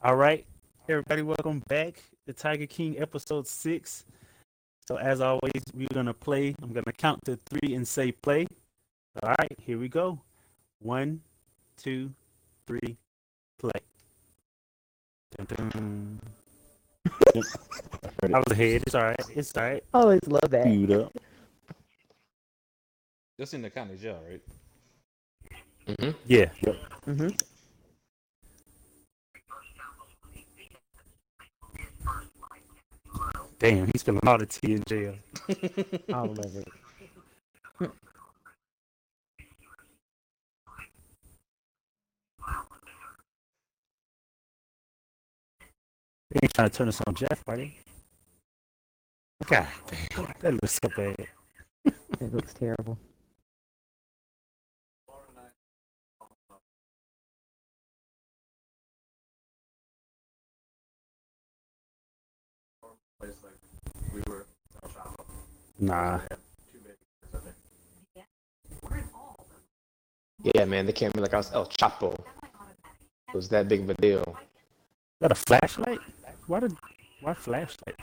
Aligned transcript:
All 0.00 0.14
right, 0.14 0.46
everybody, 0.88 1.22
welcome 1.22 1.58
back 1.66 2.00
to 2.26 2.32
Tiger 2.32 2.66
King 2.66 3.00
episode 3.00 3.48
six. 3.48 4.04
So 4.86 4.94
as 4.96 5.20
always, 5.20 5.60
we're 5.74 5.88
gonna 5.92 6.14
play. 6.14 6.54
I'm 6.62 6.72
gonna 6.72 6.92
count 6.96 7.24
to 7.24 7.36
three 7.50 7.74
and 7.74 7.86
say 7.86 8.12
play. 8.12 8.46
All 9.20 9.34
right, 9.40 9.52
here 9.60 9.76
we 9.76 9.88
go. 9.88 10.20
One, 10.78 11.20
two, 11.76 12.12
three, 12.68 12.96
play. 13.58 13.72
Dun, 15.36 15.46
dun. 15.56 16.20
I 18.22 18.38
was 18.38 18.52
ahead. 18.52 18.82
It's 18.86 18.94
all 18.94 19.02
right. 19.02 19.16
It's 19.34 19.52
all 19.56 19.64
right. 19.64 19.84
Always 19.92 20.20
love 20.28 20.48
that. 20.50 20.64
Queued 20.64 20.92
up. 20.92 21.12
That's 23.36 23.52
in 23.52 23.62
the 23.62 23.70
county 23.70 23.96
jail, 23.96 24.20
right? 24.28 24.42
Yeah. 26.26 26.50
hmm 27.04 27.30
Damn, 33.58 33.86
he 33.86 33.92
he's 33.92 34.02
spilling 34.02 34.20
all 34.26 34.38
the 34.38 34.46
tea 34.46 34.74
in 34.74 34.84
jail. 34.88 35.14
All 36.14 36.30
of 36.30 36.56
it. 36.56 36.68
They 46.30 46.40
ain't 46.42 46.54
trying 46.54 46.70
to 46.70 46.76
turn 46.76 46.88
us 46.88 47.00
on 47.06 47.14
Jeff, 47.14 47.42
are 47.48 47.56
they? 47.56 47.74
God 49.46 49.66
damn, 49.88 50.34
that 50.40 50.52
looks 50.54 50.78
so 50.82 50.90
bad. 50.96 51.28
It 52.20 52.34
looks 52.34 52.54
terrible. 52.54 52.98
Nah. 65.78 66.20
Yeah, 70.54 70.64
man, 70.66 70.86
they 70.86 70.92
came 70.92 71.10
in 71.14 71.22
like 71.22 71.34
I 71.34 71.38
was 71.38 71.52
El 71.52 71.66
Chapo. 71.66 72.14
It 72.14 73.34
was 73.34 73.48
that 73.50 73.68
big 73.68 73.82
of 73.82 73.90
a 73.90 73.94
deal. 73.94 74.36
Got 75.22 75.32
a 75.32 75.36
flashlight? 75.36 76.00
Why 76.46 76.60
did 76.60 76.76
why 77.20 77.34
flashlight? 77.34 77.96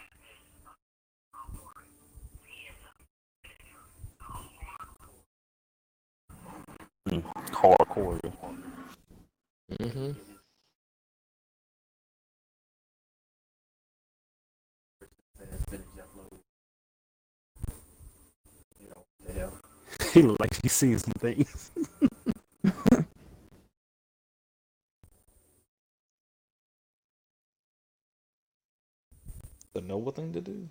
Hardcore. 7.51 8.19
hmm 9.81 10.11
He 20.15 20.21
look 20.21 20.39
like 20.39 20.55
he's 20.61 20.71
seen 20.71 20.97
some 20.97 21.11
things. 21.19 21.71
The 29.73 29.81
noble 29.81 30.13
thing 30.13 30.31
to 30.31 30.39
do. 30.39 30.69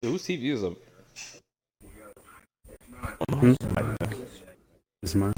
Dude, 0.00 0.10
whose 0.10 0.22
TV 0.22 0.44
is 0.52 0.64
up? 0.64 0.72
Hmm? 3.28 3.52
Mine. 5.14 5.32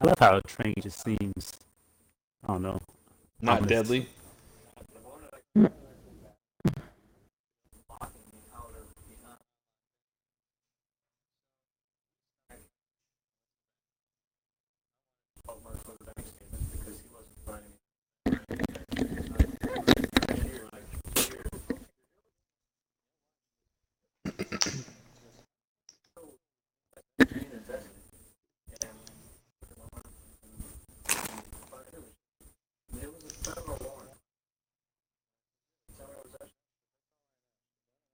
I 0.00 0.06
love 0.06 0.18
how 0.18 0.36
a 0.38 0.42
train 0.42 0.74
just 0.82 1.04
seems 1.04 1.52
I 2.42 2.48
don't 2.48 2.62
know. 2.62 2.80
Not 3.40 3.68
deadly. 3.68 4.08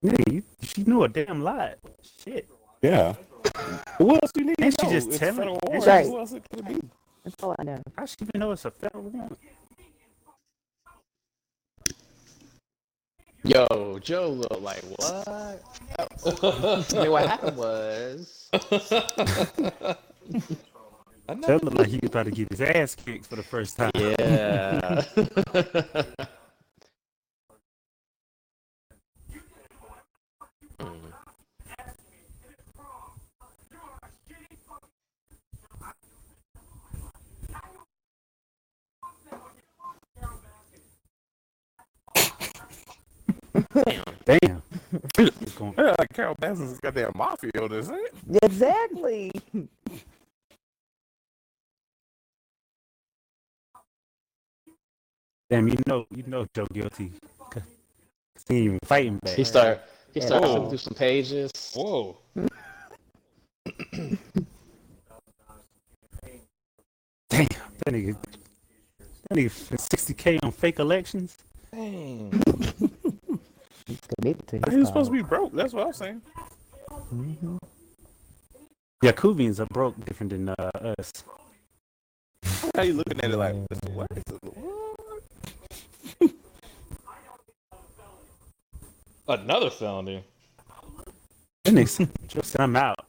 Yeah, 0.03 0.13
you, 0.31 0.43
she 0.63 0.83
knew 0.85 1.03
a 1.05 1.09
damn 1.09 1.43
lot. 1.43 1.75
Shit. 2.25 2.49
Yeah. 2.83 3.15
What 3.99 4.23
else 4.23 4.33
do 4.33 4.41
you 4.41 4.47
need? 4.47 4.57
And 4.61 4.73
to 4.77 4.81
she 4.81 4.87
know? 4.87 4.93
just 4.93 5.09
It's 5.09 5.19
telling- 5.19 5.35
federal 5.37 5.59
and 5.71 5.85
warrant. 5.85 6.05
she- 6.07 6.11
Who 6.11 6.19
else 6.19 6.33
it 6.33 6.43
could 6.55 6.67
be? 6.67 6.81
That's 7.25 7.43
all 7.43 7.55
I 7.59 7.63
know. 7.65 7.83
How 7.99 8.07
she 8.07 8.17
even 8.23 8.41
know 8.41 8.53
it's 8.53 8.65
a 8.65 8.71
federal 8.71 9.05
warrant? 9.05 9.39
Yo, 13.43 13.99
Joe 14.03 14.29
looked 14.31 14.61
like 14.61 14.83
what? 14.97 15.29
I 15.29 15.57
mean, 16.95 17.11
what 17.11 17.27
happened 17.27 17.57
was 17.57 18.49
I 18.53 18.59
know. 21.35 21.47
That 21.47 21.65
looked 21.65 21.79
like 21.79 21.89
he 21.89 21.99
was 22.03 22.11
about 22.11 22.25
to 22.25 22.31
get 22.33 22.51
his 22.51 22.61
ass 22.61 22.95
kicked 22.95 23.25
for 23.27 23.37
the 23.37 23.43
first 23.43 23.77
time. 23.79 23.91
yeah. 23.95 25.05
Damn. 43.73 44.63
It's 45.19 45.53
going- 45.53 45.75
Yeah, 45.79 45.95
like 45.99 46.13
Carol 46.13 46.35
Baskins 46.39 46.79
got 46.81 46.95
that 46.95 47.15
mafia 47.15 47.51
on 47.61 47.71
this, 47.71 47.89
ain't 47.89 48.01
it? 48.01 48.39
Exactly. 48.45 49.31
Damn, 55.49 55.69
you 55.69 55.77
know, 55.87 56.07
you 56.15 56.23
know 56.27 56.47
Joe 56.55 56.67
guilty. 56.73 57.13
He 58.49 58.57
ain't 58.57 58.65
even 58.67 58.79
fighting 58.85 59.19
back. 59.19 59.35
He 59.37 59.45
started. 59.45 59.81
He 60.15 60.21
started 60.21 60.47
flipping 60.49 60.69
through 60.71 60.79
some 60.79 60.95
pages. 60.95 61.51
Whoa. 61.75 62.19
Damn, 67.29 67.47
that 67.49 67.95
nigga, 67.95 68.17
that 69.29 69.37
nigga 69.37 69.51
60k 69.51 70.43
on 70.43 70.51
fake 70.53 70.79
elections. 70.79 71.37
Dang. 71.73 72.43
He's 73.91 73.99
committed 74.19 74.47
to 74.47 74.57
his 74.57 74.65
He 74.73 74.77
was 74.79 74.87
supposed 74.89 75.11
to 75.11 75.17
be 75.17 75.23
broke. 75.23 75.53
That's 75.53 75.73
what 75.73 75.89
I'm 75.89 75.93
saying. 75.93 76.23
Mhm. 77.13 77.59
Yeah, 79.03 79.13
Kubians 79.13 79.59
are 79.59 79.67
broke 79.67 80.03
different 80.05 80.31
than 80.31 80.49
uh, 80.51 80.55
us. 80.99 81.25
How 82.77 82.83
you 82.83 82.93
looking 82.95 83.19
at 83.21 83.31
it 83.33 83.37
like, 83.37 83.57
this? 83.69 83.81
what? 83.93 84.07
Is 84.15 84.23
it- 84.33 84.43
what? 84.45 86.31
Another 89.29 89.71
felony. 89.71 90.25
That 91.65 91.75
nigga 91.75 92.09
Joe 92.29 92.41
said 92.43 92.61
I'm 92.61 92.77
out. 92.77 93.07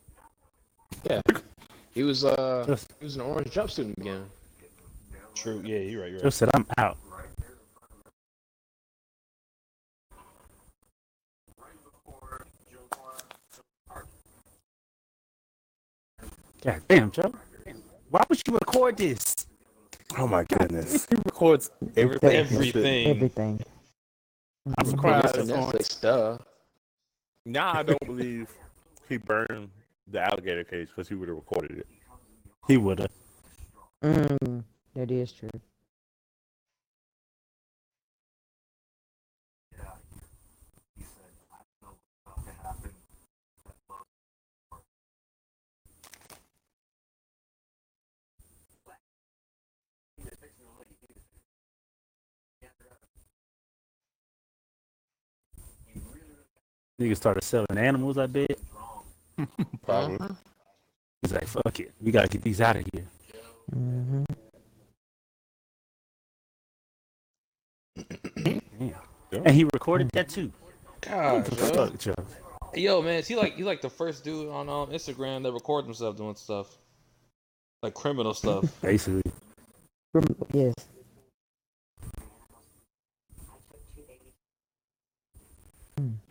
Yeah, 1.10 1.22
he 1.94 2.04
was 2.04 2.26
uh, 2.26 2.78
he 3.00 3.06
was 3.06 3.16
an 3.16 3.22
orange 3.22 3.50
jumpsuit 3.52 3.96
again. 3.98 4.26
True. 5.36 5.62
Yeah, 5.64 5.78
you're 5.80 6.02
right. 6.02 6.12
You're 6.12 6.20
Joe 6.20 6.26
right. 6.26 6.34
said 6.34 6.50
I'm 6.54 6.66
out. 6.78 6.98
God 16.62 16.82
damn, 16.88 17.12
Joe. 17.12 17.34
Why 18.10 18.24
would 18.30 18.42
you 18.48 18.54
record 18.54 18.98
this? 18.98 19.48
Oh 20.18 20.28
my 20.28 20.44
goodness. 20.44 21.08
He 21.10 21.16
records 21.16 21.72
everything. 21.96 22.36
Everything. 22.36 23.08
Everything. 23.08 23.60
I'm 24.78 24.86
surprised. 24.86 25.38
It's 25.38 25.48
the 25.48 25.54
Netflix 25.54 25.86
stuff. 25.86 26.42
Now 27.46 27.74
I 27.74 27.84
don't 27.84 28.06
believe 28.06 28.50
he 29.10 29.18
burned 29.18 29.70
the 30.08 30.22
alligator 30.22 30.64
cage 30.64 30.90
because 30.90 31.08
he 31.08 31.16
would 31.16 31.30
have 31.30 31.38
recorded 31.38 31.80
it. 31.80 31.88
He 32.68 32.78
would 32.78 33.00
have. 33.00 33.12
Mm, 34.04 34.64
that 34.94 35.10
is 35.10 35.32
true. 35.32 35.50
Nigga 57.02 57.16
started 57.18 57.44
selling 57.44 57.78
animals. 57.78 58.18
I 58.20 58.28
bet. 58.28 58.60
Probably. 59.86 60.18
Uh-huh. 60.18 60.34
He's 61.24 61.34
like, 61.34 61.48
fuck 61.48 61.80
it, 61.80 61.92
we 62.02 62.12
gotta 62.12 62.28
get 62.28 62.42
these 62.42 62.62
out 62.62 62.76
of 62.78 62.86
here. 62.94 63.06
Mm-hmm. 63.76 64.24
Yeah. 68.80 68.94
And 69.32 69.56
he 69.56 69.64
recorded 69.66 70.10
that 70.14 70.30
too. 70.30 70.52
God, 71.02 71.34
What 71.34 71.46
the 71.46 71.56
yo. 71.56 71.74
fuck, 71.74 71.98
Joe? 72.00 72.16
Yo, 72.74 73.02
man, 73.02 73.20
is 73.20 73.28
he 73.28 73.36
like 73.36 73.56
he 73.56 73.64
like 73.64 73.82
the 73.82 73.90
first 73.90 74.24
dude 74.24 74.50
on 74.50 74.70
um, 74.70 74.90
Instagram 74.90 75.44
that 75.44 75.52
records 75.52 75.86
himself 75.88 76.18
doing 76.18 76.36
stuff, 76.36 76.78
like 77.84 77.94
criminal 77.94 78.34
stuff. 78.34 78.66
Basically, 78.82 79.22
Yes. 80.54 80.74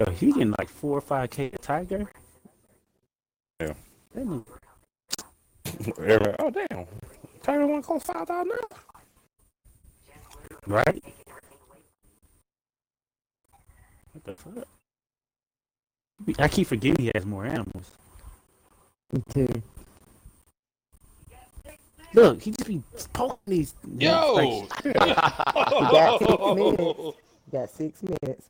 Yo, 0.00 0.10
he 0.12 0.32
getting 0.32 0.54
like 0.58 0.68
four 0.68 0.98
or 0.98 1.00
five 1.00 1.30
k 1.30 1.50
a 1.52 1.58
tiger. 1.58 2.10
Yeah. 3.60 3.74
Nigga- 4.16 4.44
oh 6.38 6.50
damn, 6.50 6.86
Tiger 7.42 7.66
one 7.66 7.82
cost 7.82 8.06
five 8.06 8.26
thousand 8.26 8.48
now. 8.48 8.78
Right? 10.66 11.02
What 14.12 14.24
the 14.24 14.34
fuck? 14.34 14.68
I 16.38 16.48
keep 16.48 16.66
forgetting 16.66 17.04
he 17.04 17.10
has 17.14 17.24
more 17.24 17.46
animals. 17.46 17.90
Me 19.12 19.22
too. 19.32 19.62
Look, 22.12 22.42
he 22.42 22.50
just 22.50 22.66
be 22.66 22.82
poking 23.12 23.38
these. 23.46 23.74
Yo, 23.98 24.34
like, 24.34 24.84
minutes. 26.56 27.16
Got 27.52 27.70
six 27.70 28.02
minutes. 28.02 28.48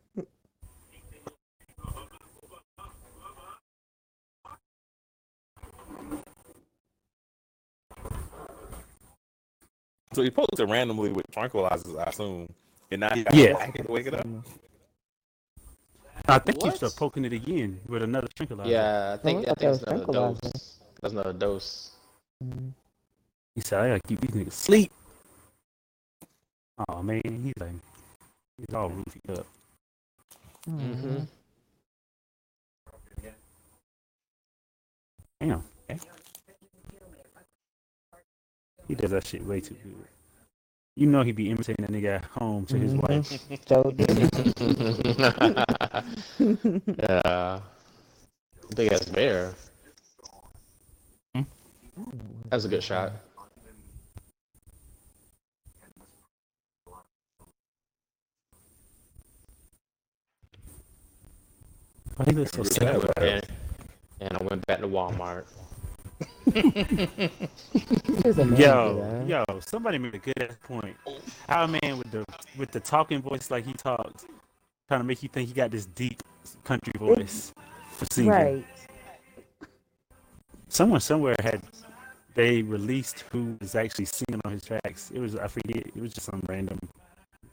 So 10.13 10.23
he 10.23 10.31
pokes 10.31 10.59
it 10.59 10.69
randomly 10.69 11.11
with 11.13 11.27
tranquilizers, 11.31 11.99
I 11.99 12.11
assume, 12.11 12.49
and 12.91 13.01
now 13.01 13.15
he 13.15 13.25
Yeah. 13.33 13.57
I 13.59 13.73
wake 13.89 14.07
it 14.07 14.15
up. 14.15 14.27
I 16.27 16.39
think 16.39 16.63
he 16.63 16.69
What? 16.69 16.77
started 16.77 16.97
poking 16.97 17.25
it 17.25 17.33
again 17.33 17.81
with 17.89 18.03
another 18.03 18.29
tranquilizer. 18.35 18.71
Yeah, 18.71 19.15
I 19.15 19.23
think 19.23 19.49
I 19.49 19.53
I 19.53 19.55
think 19.55 19.59
that 19.59 19.69
it's 19.69 19.81
was 19.81 19.83
another 19.85 20.13
dose. 20.13 20.81
That's 21.01 21.13
another 21.15 21.33
dose. 21.33 21.91
Mhm. 22.43 22.73
He 23.55 23.61
said, 23.63 23.81
I 23.81 23.89
gotta 23.89 24.01
keep 24.09 24.21
these 24.21 24.31
niggas 24.31 24.53
sleep. 24.53 24.93
Oh 26.89 27.03
man, 27.03 27.21
he's 27.25 27.53
like, 27.59 27.73
he's 28.57 28.75
all 28.75 28.91
roofied 28.91 29.39
up. 29.39 29.47
Mm-hmm. 30.69 31.25
Damn. 35.41 35.65
He 38.91 38.97
does 38.97 39.13
that 39.13 39.25
shit 39.25 39.47
way 39.47 39.61
too 39.61 39.77
good. 39.85 39.95
You 40.97 41.07
know 41.07 41.23
he'd 41.23 41.37
be 41.37 41.49
imitating 41.49 41.87
that 41.87 41.93
nigga 41.93 42.17
at 42.17 42.25
home 42.25 42.67
to 42.67 42.77
his 42.77 42.93
Mhm. 42.93 43.09
wife. 43.09 43.31
So 43.69 43.85
did. 43.93 44.11
yeah. 46.99 47.61
Big 48.75 48.93
ass 48.93 49.05
bear. 49.05 49.55
That's 52.51 52.65
a 52.65 52.69
good 52.69 52.83
shot. 52.83 53.13
Why 62.17 62.25
he 62.25 62.33
looks 62.33 62.51
so 62.51 62.65
sad? 62.65 63.09
And, 63.19 63.47
and 64.21 64.37
I 64.37 64.43
went 64.43 64.67
back 64.67 64.81
to 64.81 64.89
Walmart. 64.89 65.45
He's 66.45 68.39
a 68.39 68.45
man, 68.45 68.57
Yo, 68.57 69.25
yo, 69.27 69.45
somebody 69.61 69.99
made 69.99 70.15
a 70.15 70.19
good 70.19 70.43
ass 70.43 70.57
point. 70.65 70.97
How 71.49 71.65
a 71.65 71.69
man 71.69 71.99
with 71.99 72.11
the 72.11 72.25
with 72.57 72.71
the 72.71 72.81
talking 72.81 73.23
voice 73.23 73.51
like 73.51 73.65
he 73.65 73.73
talks, 73.73 74.27
trying 74.89 75.01
to 75.01 75.05
make 75.05 75.23
you 75.23 75.29
think 75.29 75.49
he 75.49 75.55
got 75.55 75.71
this 75.71 75.87
deep 75.87 76.23
country 76.65 76.93
voice 76.99 77.53
for 77.93 78.07
singing. 78.11 78.31
Right. 78.31 78.65
Someone 80.69 81.01
somewhere 81.01 81.37
had 81.43 81.63
they 82.35 82.63
released 82.63 83.25
who 83.33 83.57
was 83.61 83.75
actually 83.75 84.07
singing 84.07 84.41
on 84.45 84.53
his 84.53 84.65
tracks. 84.65 85.11
It 85.13 85.21
was 85.21 85.37
I 85.37 85.49
forget. 85.49 85.87
It 85.87 85.97
was 85.97 86.13
just 86.13 86.27
some 86.27 86.43
random 86.49 86.79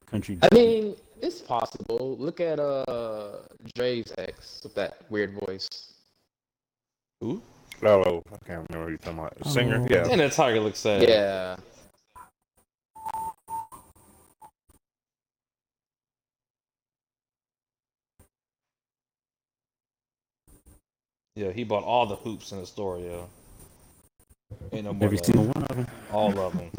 country. 0.06 0.40
I 0.42 0.54
mean, 0.54 0.96
it's 1.22 1.42
possible. 1.42 2.16
Look 2.20 2.40
at 2.40 2.60
uh 2.60 3.38
Dre's 3.76 4.14
ex 4.18 4.62
with 4.64 4.76
that 4.76 5.02
weird 5.10 5.34
voice. 5.46 5.68
Oh, 7.22 7.42
oh, 7.84 8.24
I 8.34 8.38
can't 8.48 8.68
remember 8.70 8.86
who 8.86 8.90
you're 8.90 8.98
talking 9.00 9.20
about. 9.20 9.46
Singer, 9.46 9.80
Oh. 9.82 9.88
yeah. 9.90 10.08
and 10.10 10.22
that 10.22 10.34
tiger 10.34 10.60
looks 10.62 10.80
sad. 10.80 11.04
Yeah. 11.04 11.58
Yeah, 21.36 21.52
he 21.52 21.64
bought 21.66 21.84
all 21.84 22.06
the 22.08 22.16
hoops 22.18 22.52
in 22.52 22.60
the 22.60 22.66
store. 22.68 23.00
Yeah, 23.00 23.24
ain't 24.74 24.86
no 24.86 24.94
more. 24.94 25.06
Every 25.06 25.20
single 25.20 25.46
one 25.46 25.64
of 25.70 25.78
them. 25.78 25.88
All 26.12 26.40
of 26.40 26.54
them. 26.58 26.72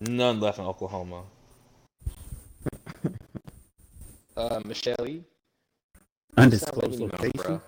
None 0.00 0.40
left 0.40 0.58
in 0.58 0.66
Oklahoma. 0.66 1.24
Uh 4.36 4.60
Michelle. 4.64 5.22
Undisclosed 6.36 7.00
location. 7.00 7.32
bro. 7.34 7.62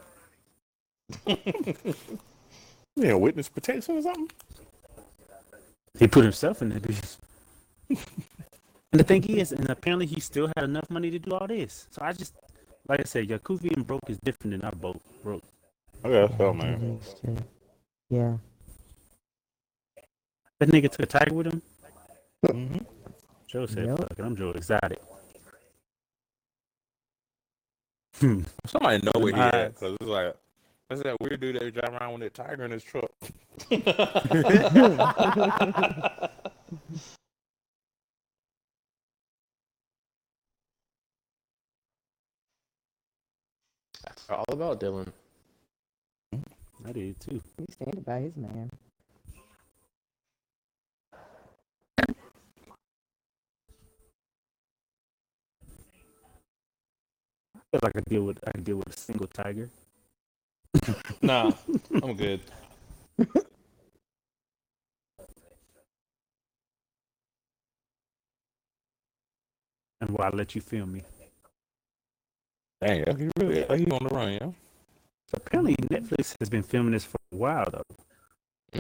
Yeah, 2.97 3.15
witness 3.15 3.49
protection 3.49 3.97
or 3.99 4.03
something. 4.03 4.31
He 5.99 6.07
put 6.09 6.25
himself 6.25 6.61
in 6.63 6.71
that 6.71 6.83
bitch. 6.83 7.17
and 7.91 9.01
the 9.01 9.05
thing 9.05 9.25
is, 9.25 9.53
and 9.53 9.69
apparently 9.71 10.07
he 10.07 10.21
still 10.21 10.49
had 10.57 10.65
enough 10.65 10.89
money 10.91 11.11
to 11.11 11.19
do 11.19 11.33
all 11.33 11.47
this. 11.47 11.87
So 11.91 12.03
I 12.03 12.13
just, 12.13 12.35
like 12.89 13.01
I 13.01 13.05
said, 13.05 13.29
Yakuvi 13.29 13.75
and 13.75 13.87
broke 13.87 14.03
is 14.09 14.19
different 14.19 14.53
than 14.53 14.63
our 14.63 14.73
boat 14.73 15.01
broke. 15.23 15.43
Okay, 16.05 16.35
so 16.37 16.53
man. 16.53 16.99
Yeah. 18.11 18.37
That 20.59 20.69
nigga 20.69 20.91
took 20.91 21.01
a 21.01 21.07
tiger 21.07 21.35
with 21.35 21.47
him. 21.47 21.63
hmm 22.47 22.79
Joe 23.47 23.67
said, 23.67 23.87
Yep. 23.87 23.99
"Fuck 23.99 24.13
it, 24.19 24.23
I'm 24.23 24.37
Joe 24.37 24.51
Exotic." 24.51 25.01
Hmm. 28.21 28.43
Somebody 28.67 29.03
know 29.03 29.21
where 29.21 29.35
he 29.35 29.41
Eyes. 29.41 29.55
at, 29.55 29.75
cause 29.77 29.97
it's 30.01 30.09
like 30.11 30.35
that's 30.91 31.03
that 31.05 31.21
weird 31.23 31.41
dude 31.41 31.57
that 31.57 31.65
was 31.65 31.73
driving 31.73 31.97
around 31.97 32.21
with 32.21 32.23
that 32.23 32.35
tiger 32.35 32.65
in 32.67 32.73
his 32.73 32.85
truck. 32.85 33.13
That's 44.05 44.31
all 44.31 44.45
about 44.49 44.81
Dillon. 44.81 45.13
I 46.87 46.93
did 46.93 47.21
too. 47.21 47.41
He's 47.59 47.75
standing 47.75 48.03
by 48.03 48.21
his 48.21 48.37
man. 48.37 48.71
I 57.57 57.61
feel 57.73 57.81
like 57.83 57.97
I 57.97 58.01
deal 58.09 58.25
with 58.25 58.39
I 58.47 58.59
deal 58.61 58.79
with 58.79 58.89
a 58.89 58.99
single 58.99 59.29
tiger. 59.29 59.71
nah, 61.23 61.53
I'm 62.03 62.15
good. 62.15 62.41
And 70.01 70.11
why 70.11 70.27
I 70.27 70.31
let 70.31 70.55
you 70.55 70.61
film 70.61 70.93
me? 70.93 71.03
Dang, 72.81 73.01
yeah, 73.01 73.17
he 73.17 73.31
really 73.39 73.65
like 73.67 73.79
he 73.81 73.87
on 73.91 74.05
the 74.05 74.15
run, 74.15 74.33
yeah. 74.33 74.51
So 75.29 75.35
apparently 75.37 75.77
Netflix 75.77 76.37
has 76.41 76.51
been 76.51 76.63
filming 76.63 76.93
this 76.93 77.05
for 77.05 77.19
a 77.33 77.37
while 77.37 77.69
though, 77.71 77.97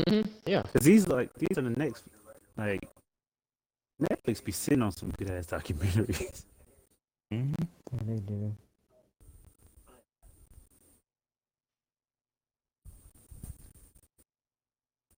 hmm 0.07 0.23
Yeah. 0.47 0.63
because 0.63 0.83
these 0.85 1.09
like 1.09 1.33
these 1.35 1.59
are 1.59 1.63
the 1.63 1.71
next 1.71 2.05
like 2.57 2.89
Netflix 4.01 4.43
be 4.45 4.53
sitting 4.53 4.83
on 4.83 4.93
some 4.93 5.11
good 5.11 5.31
ass 5.31 5.47
documentaries. 5.47 6.45
Mm-hmm. 7.33 7.63
Yeah, 7.93 8.03
they 8.07 8.21
do. 8.21 8.57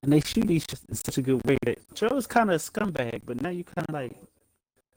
And 0.02 0.12
they 0.12 0.20
shoot 0.20 0.50
each 0.50 0.66
in 0.88 0.94
such 0.96 1.18
a 1.18 1.22
good 1.22 1.44
way 1.46 1.56
that 1.62 1.94
Joe's 1.94 2.26
kind 2.26 2.50
of 2.50 2.56
a 2.56 2.58
scumbag, 2.58 3.22
but 3.24 3.40
now 3.40 3.50
you 3.50 3.62
kind 3.64 3.86
of 3.88 3.94
like, 3.94 4.16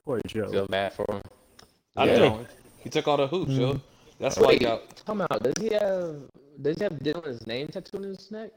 poor 0.04 0.20
Joe. 0.26 0.48
Feel 0.50 0.66
bad 0.66 0.92
for 0.94 1.06
him. 1.08 1.22
I 1.96 2.04
Yeah. 2.06 2.18
don't. 2.18 2.46
He 2.80 2.90
took 2.90 3.06
all 3.06 3.16
the 3.16 3.26
hoops, 3.26 3.52
Joe. 3.54 3.74
Mm-hmm. 3.74 3.78
That's 4.18 4.36
why 4.36 4.52
he 4.54 4.58
Wait, 4.58 4.62
got. 4.62 5.04
come 5.04 5.20
out. 5.20 5.42
Does 5.42 5.54
he 5.60 5.72
have? 5.74 6.16
Does 6.60 6.78
he 6.78 6.84
have 6.84 6.98
Dillon's 7.02 7.46
name 7.46 7.68
tattooed 7.68 8.00
on 8.02 8.08
his 8.08 8.30
neck? 8.30 8.50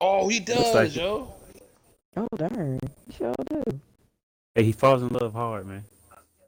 Oh, 0.00 0.28
he 0.28 0.40
does, 0.40 0.74
like- 0.74 0.94
yo. 0.96 1.34
Oh 2.16 2.28
darn. 2.36 2.80
He 3.06 3.12
sure 3.14 3.34
do. 3.48 3.62
Hey, 4.54 4.64
he 4.64 4.72
falls 4.72 5.02
in 5.02 5.08
love 5.10 5.32
hard, 5.32 5.66
man. 5.66 5.84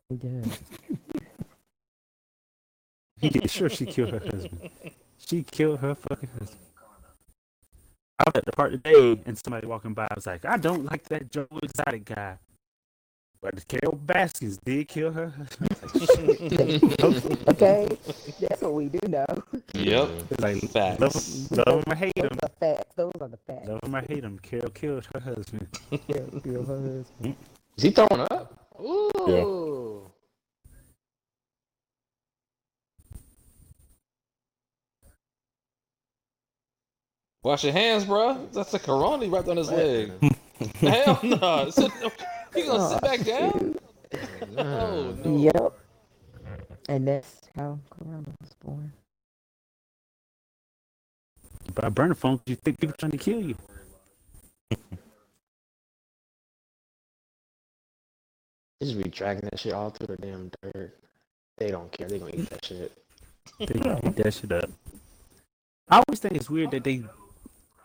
He 0.09 0.17
does. 0.17 0.59
He 3.21 3.29
did 3.29 3.51
sure 3.51 3.69
she 3.69 3.87
killed 3.87 4.11
her 4.11 4.19
husband. 4.19 4.71
She 5.19 5.43
killed 5.45 5.79
her 5.81 5.95
fucking 5.95 6.29
husband. 6.39 6.59
I 8.25 8.31
was 8.31 8.37
at 8.37 8.45
the 8.45 8.53
park 8.53 8.71
today, 8.73 9.21
and 9.27 9.37
somebody 9.45 9.67
walking 9.67 9.95
by 9.95 10.07
was 10.15 10.27
like, 10.27 10.45
"I 10.45 10.57
don't 10.57 10.85
like 10.85 11.05
that 11.09 11.31
Joe 11.31 11.47
Exotic 11.63 12.05
guy." 12.05 12.39
But 13.41 13.67
Carol 13.67 13.97
Baskins 13.97 14.57
did 14.59 14.87
kill 14.87 15.11
her 15.11 15.27
husband. 15.29 15.75
okay, 17.49 17.89
that's 18.39 18.63
what 18.63 18.75
we 18.75 18.87
do 18.87 19.01
know. 19.09 19.27
Yep. 19.75 20.09
It's 20.31 20.41
like, 20.41 20.61
Facts. 20.71 21.01
love, 21.51 21.67
love 21.67 21.83
him 21.85 21.93
or 21.93 21.97
hate 21.97 22.13
Those 22.15 22.25
him, 22.31 22.39
are 22.41 22.49
the 22.49 22.53
facts. 22.61 22.95
Those 22.95 23.13
are 23.21 23.29
the 23.29 23.37
facts. 23.39 23.67
love 23.69 23.81
him 23.83 23.97
or 23.97 24.01
hate 24.03 24.23
him. 24.23 24.39
Carol 24.39 24.71
killed 24.71 25.09
her 25.13 25.19
husband. 25.21 25.67
Kill- 25.91 26.41
kill 26.41 26.65
her 26.65 26.77
husband. 26.81 27.37
Is 27.77 27.83
he 27.83 27.91
throwing 27.91 28.21
up? 28.31 28.69
Ooh. 28.81 29.13
Wash 37.43 37.65
your 37.65 37.73
hands, 37.73 38.05
bro. 38.05 38.47
That's 38.53 38.73
a 38.75 38.79
corona 38.79 39.27
wrapped 39.29 39.49
on 39.49 39.57
his 39.57 39.71
leg. 39.71 40.13
Hell 40.77 41.19
no. 41.25 41.71
Sit, 41.71 41.91
he 42.55 42.63
gonna 42.63 42.89
sit 42.89 42.99
Oh, 42.99 43.01
back 43.01 43.25
down? 43.25 43.77
Oh 44.57 45.17
no. 45.25 45.37
Yep. 45.39 45.73
And 46.89 47.09
that's 47.09 47.41
how 47.57 47.79
Corona 47.91 48.25
was 48.41 48.51
born. 48.65 48.93
But 51.75 51.85
I 51.85 51.89
burn 51.89 52.11
the 52.11 52.15
phone 52.15 52.37
'cause 52.39 52.45
you 52.47 52.57
think 52.57 52.79
people 52.79 52.95
trying 52.99 53.13
to 53.13 53.19
kill 53.19 53.41
you. 53.41 53.57
Just 58.83 58.99
be 59.03 59.09
dragging 59.09 59.49
that 59.51 59.59
shit 59.59 59.73
all 59.73 59.91
through 59.91 60.09
the 60.09 60.17
damn 60.17 60.51
dirt. 60.63 60.97
They 61.59 61.71
don't 61.71 61.91
care. 61.93 62.09
They 62.09 62.19
gonna 62.19 62.33
eat 62.35 62.51
that 62.51 62.65
shit. 62.65 62.93
They 63.59 63.67
gotta 63.67 64.07
eat 64.09 64.17
that 64.17 64.35
shit 64.35 64.53
up. 64.53 64.71
I 65.89 66.03
always 66.07 66.19
think 66.21 66.35
it's 66.35 66.51
weird 66.51 66.71
that 66.73 66.85
they 66.85 67.03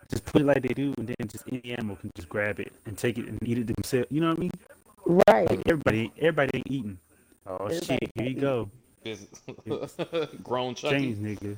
just 0.09 0.25
put 0.25 0.41
it 0.41 0.45
like 0.45 0.61
they 0.61 0.73
do, 0.73 0.93
and 0.97 1.07
then 1.07 1.27
just 1.27 1.45
any 1.51 1.71
animal 1.71 1.95
can 1.95 2.11
just 2.15 2.29
grab 2.29 2.59
it 2.59 2.71
and 2.85 2.97
take 2.97 3.17
it 3.17 3.27
and 3.27 3.39
eat 3.45 3.57
it 3.57 3.67
themselves. 3.75 4.07
You 4.09 4.21
know 4.21 4.29
what 4.29 4.37
I 4.37 4.41
mean? 4.41 4.51
Right. 5.05 5.49
Like 5.49 5.61
everybody, 5.67 6.11
everybody 6.17 6.49
ain't 6.57 6.67
eating. 6.71 6.99
Oh 7.45 7.65
Everybody 7.65 7.85
shit! 7.85 8.11
Here 8.15 8.27
you 8.27 8.35
can't 8.35 8.41
go, 8.41 8.69
Grown 10.43 10.75
Chucky. 10.75 10.97
James 11.13 11.19
nigga, 11.19 11.57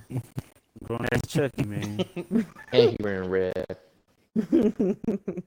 grown 0.84 1.06
ass 1.12 1.22
Chucky 1.28 1.64
man. 1.64 2.06
And 2.72 2.92
he 2.92 2.98
wearing 3.02 3.30
red. 3.30 3.78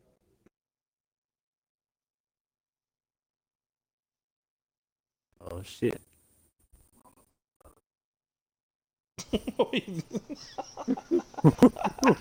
Oh 5.51 5.61
shit! 5.63 6.01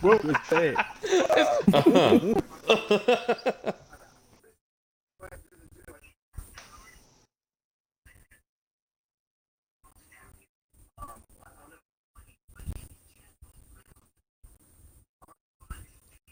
What 0.02 0.24
was 0.24 0.36
that? 0.50 0.86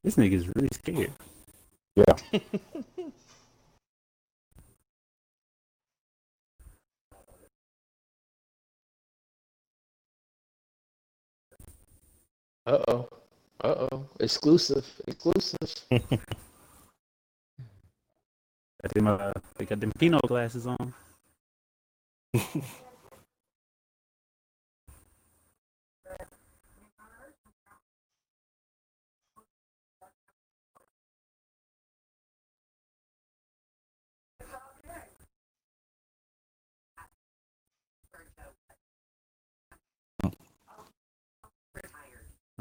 This 0.03 0.15
nigga's 0.15 0.47
really 0.55 0.69
scared. 0.71 1.11
Yeah. 1.95 2.39
Uh 12.69 12.83
oh. 12.87 13.09
Uh 13.63 13.87
oh. 13.91 14.05
Exclusive. 14.19 14.85
Exclusive. 15.07 15.73
Got 18.81 18.93
them, 18.93 19.07
uh, 19.07 19.33
they 19.57 19.65
got 19.65 19.79
them 19.79 19.91
Pinot 19.97 20.21
glasses 20.27 20.67
on. 20.67 20.93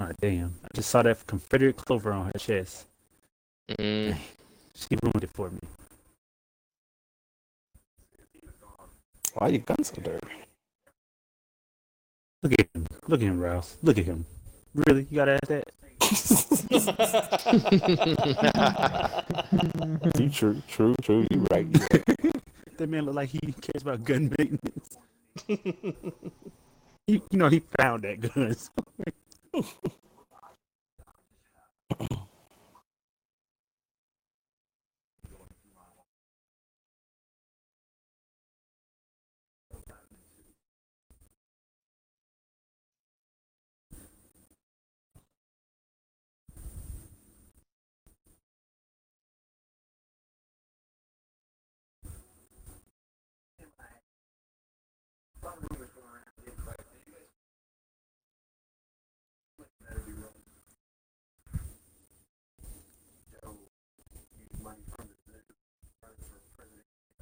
Oh 0.00 0.12
damn! 0.20 0.54
I 0.64 0.68
just 0.74 0.90
saw 0.90 1.02
that 1.02 1.26
Confederate 1.26 1.76
clover 1.76 2.12
on 2.12 2.26
her 2.26 2.38
chest. 2.38 2.86
Mm. 3.68 4.16
She 4.74 4.96
ruined 5.02 5.24
it 5.24 5.30
for 5.34 5.50
me. 5.50 5.58
Why 9.34 9.48
are 9.48 9.50
your 9.50 9.60
gun 9.60 9.82
so 9.82 10.00
dirty? 10.00 10.26
Look 12.42 12.52
at 12.52 12.68
him. 12.72 12.86
Look 13.08 13.20
at 13.20 13.26
him, 13.26 13.40
Rouse. 13.40 13.76
Look 13.82 13.98
at 13.98 14.04
him. 14.04 14.24
Really? 14.74 15.06
You 15.10 15.16
gotta 15.16 15.38
ask 15.42 15.48
that? 15.48 15.64
You 20.18 20.28
true, 20.30 20.62
true, 20.68 20.94
true. 21.02 21.26
You 21.30 21.46
right. 21.50 21.66
You 21.66 21.80
right. 21.92 22.34
That 22.78 22.88
man 22.88 23.06
look 23.06 23.16
like 23.16 23.30
he 23.30 23.40
cares 23.40 23.82
about 23.82 24.04
gun 24.04 24.32
maintenance. 24.38 24.96
you, 27.08 27.22
you 27.30 27.32
know 27.32 27.48
he 27.48 27.60
found 27.76 28.02
that 28.02 28.20
gun. 28.20 28.54
Oh. 29.54 29.64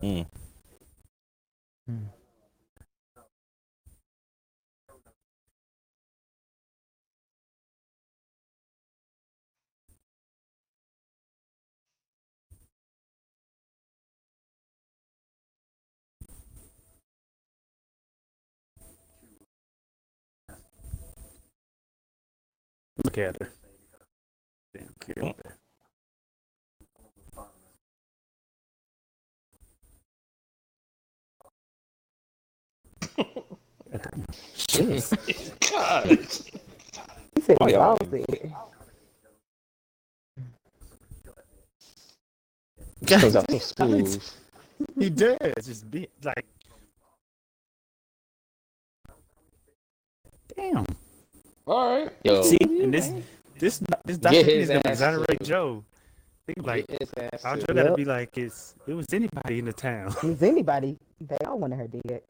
Mm. 0.02 0.26
Look 23.04 23.18
at 23.18 23.36
her. 23.40 23.52
Damn 24.74 25.34
God. 35.72 36.18
He 37.34 37.42
said 37.42 37.58
he 37.64 37.70
yeah. 37.72 37.78
lost 37.78 38.02
it. 38.12 38.52
Comes 43.06 43.36
out 43.36 43.50
so 43.50 43.58
smooth. 43.58 44.22
He 44.98 45.10
does. 45.10 45.38
Just 45.64 45.90
be 45.90 46.08
like. 46.24 46.46
Damn. 50.56 50.86
All 51.66 52.04
right. 52.04 52.12
Yo. 52.24 52.42
See, 52.42 52.58
and 52.80 52.94
this 52.94 53.12
this 53.58 53.82
this 54.04 54.18
Get 54.28 54.46
document 54.46 54.46
his 54.46 54.70
is 54.70 54.70
gonna 54.70 54.82
ass 54.86 55.02
exonerate 55.02 55.42
sued. 55.42 55.42
Joe. 55.44 55.84
Think 56.46 56.66
like 56.66 56.86
Get 56.88 57.00
his 57.00 57.12
ass 57.14 57.44
Audra 57.44 57.66
too. 57.66 57.74
gotta 57.74 57.90
Yep. 57.90 57.96
be 57.96 58.04
like 58.04 58.36
it's 58.38 58.74
it 58.86 58.94
was 58.94 59.06
anybody 59.12 59.58
in 59.60 59.64
the 59.66 59.72
town. 59.72 60.16
If 60.22 60.24
it's 60.24 60.42
anybody, 60.42 60.98
they 61.20 61.38
all 61.46 61.58
wanted 61.58 61.78
her 61.78 61.88
dead. 61.88 62.22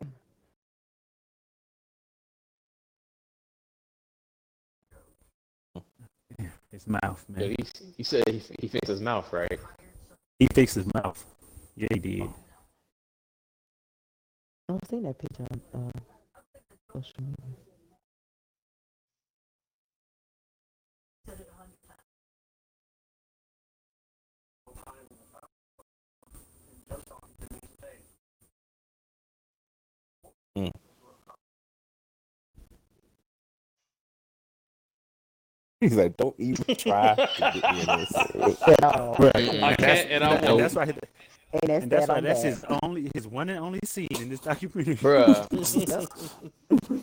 His 6.76 6.86
mouth, 6.88 7.24
Yeah, 7.34 7.46
man. 7.46 7.54
he, 7.58 7.64
he 7.96 8.02
said 8.02 8.28
he, 8.28 8.42
he 8.60 8.68
fixed 8.68 8.88
his 8.88 9.00
mouth, 9.00 9.32
right? 9.32 9.58
He 10.38 10.46
fixed 10.52 10.74
his 10.74 10.86
mouth. 10.92 11.24
Yeah, 11.74 11.88
he 11.90 11.98
did. 11.98 12.28
I've 14.68 14.80
seen 14.90 15.04
that 15.04 15.18
picture 15.18 15.46
on 15.74 15.90
uh, 15.96 16.00
social 16.92 17.14
media. 17.20 17.56
He's 35.80 35.94
like, 35.94 36.16
don't 36.16 36.34
even 36.38 36.74
try 36.76 37.14
to 37.14 37.28
get 37.38 37.54
me 37.74 37.80
in 37.80 37.86
this. 37.86 38.12
Right. 39.18 39.36
I 39.36 39.40
And 39.40 39.60
can't, 39.60 39.78
that's, 39.78 40.10
and 40.10 40.24
I 40.24 40.40
won't. 40.50 40.58
that's 40.58 40.74
why. 40.74 40.82
And 40.84 40.98
that's, 41.62 41.82
And 41.82 41.92
that's 41.92 42.08
why 42.08 42.20
that's 42.20 42.42
his 42.42 42.64
only, 42.82 43.10
his 43.14 43.26
one 43.26 43.48
and 43.50 43.58
only 43.58 43.80
scene 43.84 44.08
in 44.18 44.28
this 44.30 44.40
documentary. 44.40 44.96
Bruh. 44.96 47.02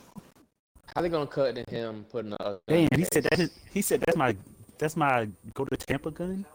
How 0.95 1.01
they 1.01 1.09
gonna 1.09 1.27
cut 1.27 1.55
to 1.55 1.63
him 1.69 2.05
putting 2.11 2.33
a 2.33 2.57
Damn, 2.67 2.87
he 2.95 3.05
said 3.11 3.23
that. 3.23 3.39
Is, 3.39 3.51
he 3.71 3.81
said 3.81 4.01
that's 4.01 4.17
my, 4.17 4.35
that's 4.77 4.95
my 4.97 5.27
go 5.53 5.65
to 5.65 5.77
Tampa 5.77 6.11
gun. 6.11 6.45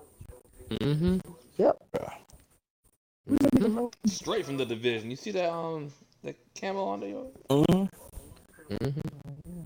Mm-hmm. 0.71 1.19
Yep. 1.57 1.83
Straight 4.07 4.45
from 4.47 4.57
the 4.57 4.65
division. 4.67 5.11
You 5.11 5.17
see 5.17 5.31
that 5.33 5.51
um 5.53 5.91
that 6.25 6.37
camo 6.59 6.85
on 6.85 7.01
there? 7.01 7.09
yo? 7.11 7.31
Mhm. 7.51 7.89
Mm-hmm. 8.71 9.63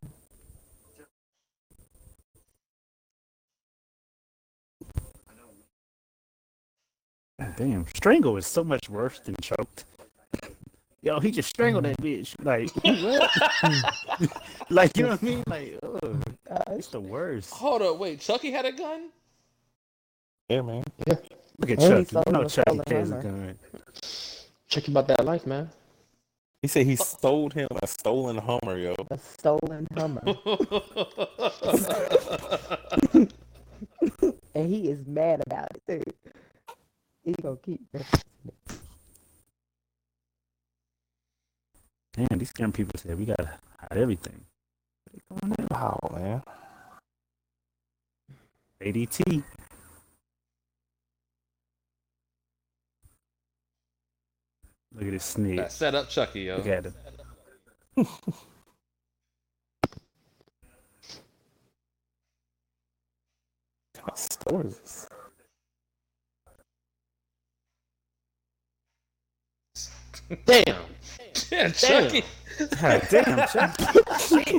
Damn, 7.56 7.86
strangle 7.94 8.36
is 8.36 8.46
so 8.46 8.64
much 8.64 8.88
worse 8.88 9.18
than 9.20 9.36
choked. 9.42 9.84
Yo, 11.02 11.18
he 11.18 11.32
just 11.32 11.48
strangled 11.48 11.84
that 11.84 12.00
bitch. 12.00 12.34
Like, 12.44 12.70
like 14.70 14.96
you 14.96 15.02
know 15.02 15.10
what 15.10 15.22
I 15.22 15.24
mean? 15.24 15.42
Like, 15.48 15.78
oh, 15.82 15.98
ugh, 16.48 16.62
it's 16.70 16.88
the 16.88 17.00
worst. 17.00 17.50
Hold 17.50 17.82
up, 17.82 17.98
wait. 17.98 18.20
Chucky 18.20 18.52
had 18.52 18.64
a 18.64 18.72
gun? 18.72 19.10
Yeah, 20.48 20.62
man. 20.62 20.84
Yeah. 21.06 21.16
Look 21.58 21.70
at 21.70 21.82
And 21.82 21.82
he 21.82 21.88
Chucky. 21.88 21.98
You 21.98 22.04
stole 22.04 22.32
know 22.32 22.44
Chucky 22.44 22.50
stolen 22.50 22.84
carries 22.84 23.10
a 23.10 23.22
gun. 23.22 23.58
Check 24.68 24.88
about 24.88 25.08
that 25.08 25.24
life, 25.24 25.46
man. 25.46 25.70
He 26.62 26.68
said 26.68 26.86
he 26.86 26.94
stole 26.94 27.50
him 27.50 27.66
a 27.82 27.86
stolen 27.88 28.38
Hummer, 28.38 28.78
yo. 28.78 28.94
A 29.10 29.18
stolen 29.18 29.88
Hummer. 29.96 30.22
and 34.54 34.68
he 34.68 34.88
is 34.88 35.04
mad 35.04 35.42
about 35.44 35.68
it, 35.74 35.82
too. 35.88 36.04
He 37.24 37.32
gonna 37.40 37.56
keep 37.56 37.80
Damn, 42.14 42.38
these 42.38 42.52
scam 42.52 42.74
people 42.74 42.98
said 42.98 43.18
we 43.18 43.24
gotta 43.24 43.58
hide 43.78 43.98
everything. 43.98 44.44
Wow, 45.70 45.98
man. 46.12 46.42
ADT. 48.82 49.42
Look 54.94 55.04
at 55.04 55.10
this 55.12 55.24
snake. 55.24 55.56
that 55.56 55.72
set 55.72 55.94
up 55.94 56.10
Chucky, 56.10 56.40
yo. 56.42 56.56
Look 56.56 56.66
at 56.66 56.86
him. 56.86 56.94
What 63.94 64.06
kind 64.06 64.10
of 64.10 64.18
store 64.18 64.66
is 64.66 64.78
this? 64.78 65.06
Damn. 70.46 70.76
Yeah, 71.50 71.68
Chucky. 71.70 72.24
God 72.80 73.02
damn, 73.10 73.48
Chucky. 73.48 74.58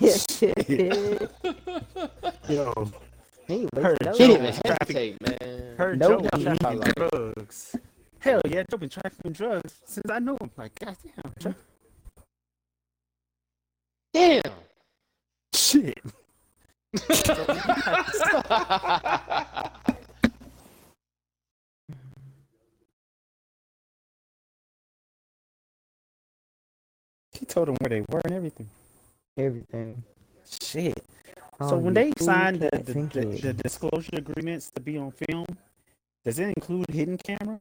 Yo, 2.48 2.72
he 3.48 3.66
was 3.72 3.82
Her 3.82 3.96
no 4.04 4.12
Can't 4.14 4.30
even 4.32 4.52
time. 4.52 4.62
hesitate, 4.64 5.20
man. 5.20 5.74
her 5.78 5.96
No 5.96 6.08
Joe 6.08 6.20
doubt. 6.20 6.40
trafficking 6.42 6.92
drugs. 6.96 7.76
Hell 8.20 8.40
yeah, 8.48 8.62
Joe 8.70 8.76
been 8.78 8.88
trafficking 8.88 9.32
drugs 9.32 9.74
since 9.84 10.10
I 10.10 10.18
knew 10.18 10.36
him. 10.40 10.50
Like, 10.56 10.74
god 10.78 10.96
damn, 11.04 11.32
Joe. 11.38 11.54
Damn. 14.12 14.42
Shit. 15.54 15.98
told 27.56 27.68
them 27.68 27.76
where 27.80 27.88
they 27.88 28.04
were 28.10 28.20
and 28.24 28.34
everything. 28.34 28.68
Everything. 29.38 30.02
Shit. 30.60 31.02
All 31.58 31.70
So 31.70 31.78
when 31.78 31.94
they 31.94 32.12
food 32.12 32.22
signed 32.22 32.60
the, 32.60 32.68
the, 32.70 32.92
the, 32.92 33.24
the 33.40 33.52
disclosure 33.54 34.10
agreements 34.12 34.70
to 34.74 34.80
be 34.80 34.98
on 34.98 35.10
film, 35.10 35.46
does 36.22 36.38
it 36.38 36.48
include 36.54 36.86
hidden 36.90 37.16
camera? 37.16 37.58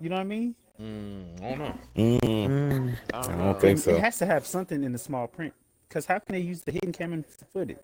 You 0.00 0.10
know 0.10 0.16
what 0.16 0.22
I 0.22 0.24
mean? 0.24 0.54
Mm, 0.80 1.42
I 1.42 1.48
don't 1.50 1.58
know. 1.58 1.78
Mm. 1.96 2.96
I 3.12 3.18
I 3.18 3.22
don't 3.22 3.38
don't 3.38 3.60
think 3.60 3.78
It 3.78 3.82
so. 3.82 3.98
has 3.98 4.18
to 4.18 4.26
have 4.26 4.46
something 4.46 4.84
in 4.84 4.92
the 4.92 4.98
small 4.98 5.26
print. 5.26 5.52
Because 5.88 6.06
how 6.06 6.18
can 6.20 6.34
they 6.34 6.40
use 6.40 6.62
the 6.62 6.72
hidden 6.72 6.92
camera 6.92 7.24
footage? 7.52 7.78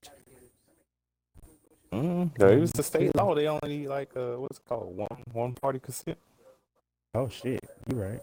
Mm, 1.93 2.31
yeah, 2.39 2.49
it 2.49 2.61
was 2.61 2.73
the 2.73 2.83
state 2.83 3.15
law. 3.17 3.35
They 3.35 3.49
only 3.49 3.69
need 3.79 3.89
like 3.89 4.17
uh, 4.17 4.37
what's 4.37 4.59
it 4.59 4.65
called? 4.69 4.97
One 4.97 5.23
one 5.33 5.53
party 5.55 5.79
consent. 5.79 6.19
Oh 7.15 7.29
shit, 7.29 7.65
you're 7.89 8.01
right. 8.01 8.21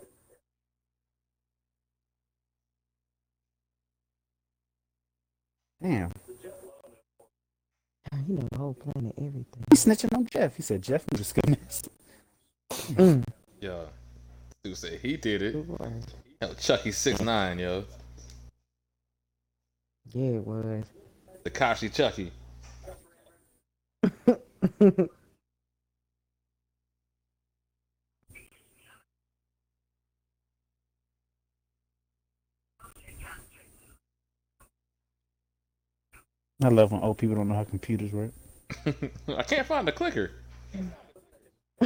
Damn, 5.81 6.11
You 8.27 8.35
know 8.35 8.47
the 8.51 8.57
whole 8.57 8.73
planet, 8.73 9.13
everything. 9.17 9.45
he's 9.69 9.85
snitching 9.85 10.15
on 10.15 10.25
Jeff. 10.31 10.55
He 10.55 10.61
said 10.63 10.81
Jeff 10.81 11.03
was 11.11 11.19
just 11.19 11.35
gonna. 11.35 11.57
Mm. 12.95 13.23
Yeah. 13.61 13.83
Dude 14.63 14.77
said 14.77 14.99
he 15.01 15.17
did 15.17 15.41
it. 15.41 15.53
Good 15.53 15.67
boy. 15.77 15.91
Chucky 16.59 16.91
six 16.91 17.21
nine, 17.21 17.59
yo. 17.59 17.85
Yeah, 20.13 20.37
it 20.37 20.45
was. 20.47 20.85
Tekashi 21.43 21.93
Chucky. 21.93 22.31
I 36.65 36.69
love 36.69 36.91
when 36.91 37.01
old 37.03 37.19
people 37.19 37.35
don't 37.35 37.47
know 37.47 37.53
how 37.53 37.63
computers 37.63 38.11
work. 38.11 38.31
I 39.27 39.43
can't 39.43 39.67
find 39.67 39.87
the 39.87 39.91
clicker. 39.91 40.31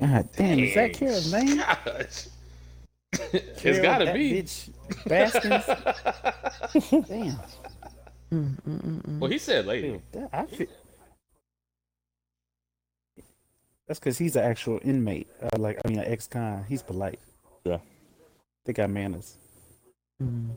God 0.00 0.28
damn, 0.36 0.58
is 0.58 0.74
that 0.74 0.92
Dang. 0.92 0.94
Kara's 0.94 1.32
name? 1.32 1.56
Gosh. 1.58 2.26
it's 3.32 3.62
Kara, 3.62 3.80
gotta 3.80 4.04
that 4.06 4.14
be. 4.14 4.42
Bitch 4.42 4.70
Baskins. 5.06 5.66
damn. 7.06 7.38
Mm, 8.32 8.56
mm, 8.56 8.60
mm, 8.66 9.02
mm. 9.02 9.18
well, 9.20 9.30
he 9.30 9.38
said 9.38 9.66
lady. 9.66 9.90
Dude, 9.90 10.02
that, 10.14 10.30
I 10.32 10.46
feel... 10.46 10.66
That's 13.86 14.00
because 14.00 14.18
he's 14.18 14.34
an 14.34 14.42
actual 14.42 14.80
inmate. 14.82 15.28
Uh, 15.40 15.58
like 15.58 15.80
I 15.84 15.88
mean, 15.88 16.00
an 16.00 16.10
ex-con. 16.10 16.64
He's 16.68 16.82
polite. 16.82 17.20
Yeah. 17.62 17.78
They 18.64 18.72
got 18.72 18.90
manners. 18.90 19.36
Mm. 20.22 20.56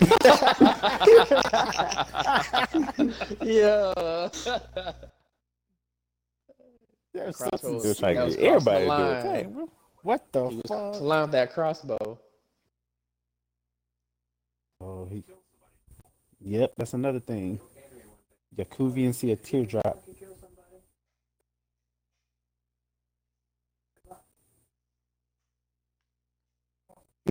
yeah. 3.42 4.28
Was 7.14 7.98
trying 7.98 8.16
That 8.16 8.16
to 8.16 8.24
was 8.24 8.36
everybody 8.38 8.84
do 8.90 8.96
the 8.96 9.12
it. 9.12 9.20
line. 9.20 9.22
Dang. 9.22 9.68
What 10.02 10.32
the 10.32 10.48
He 10.48 10.60
fuck? 10.66 11.00
with 11.00 11.30
that 11.32 11.52
crossbow. 11.52 12.18
Oh, 14.80 15.06
he. 15.10 15.22
Yep, 16.40 16.72
that's 16.76 16.94
another 16.94 17.20
thing. 17.20 17.60
Yakuvian 18.56 19.14
see 19.14 19.30
a 19.32 19.36
teardrop. 19.36 20.02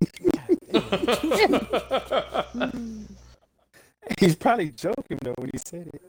He's 4.19 4.35
probably 4.35 4.71
joking 4.71 5.17
though 5.21 5.33
when 5.37 5.49
he 5.53 5.57
said 5.57 5.87
it. 5.93 6.01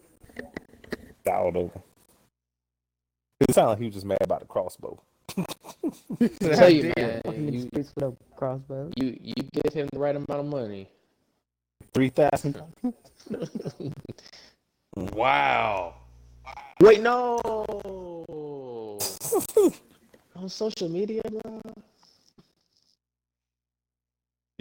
I 1.27 1.51
don't. 1.51 1.73
It 3.41 3.55
sounded 3.55 3.71
like 3.71 3.79
he 3.79 3.85
was 3.87 3.95
just 3.95 4.07
mad 4.07 4.19
about 4.21 4.41
the 4.41 4.47
crossbow. 4.47 5.01
tell 6.41 6.71
you, 6.71 6.93
man, 6.97 7.21
Walking 7.25 7.49
in 7.49 7.53
the 7.53 7.59
you, 7.59 7.71
with 7.73 7.93
a 8.03 8.13
crossbow. 8.37 8.91
you 8.97 9.17
you 9.21 9.35
give 9.53 9.73
him 9.73 9.89
the 9.93 9.99
right 9.99 10.15
amount 10.15 10.31
of 10.31 10.47
money. 10.47 10.89
Three 11.95 12.11
thousand. 12.11 12.61
wow. 14.97 15.95
Wait, 16.81 17.01
no. 17.03 17.39
On 20.37 20.49
social 20.49 20.89
media, 20.89 21.23
bro. 21.31 21.61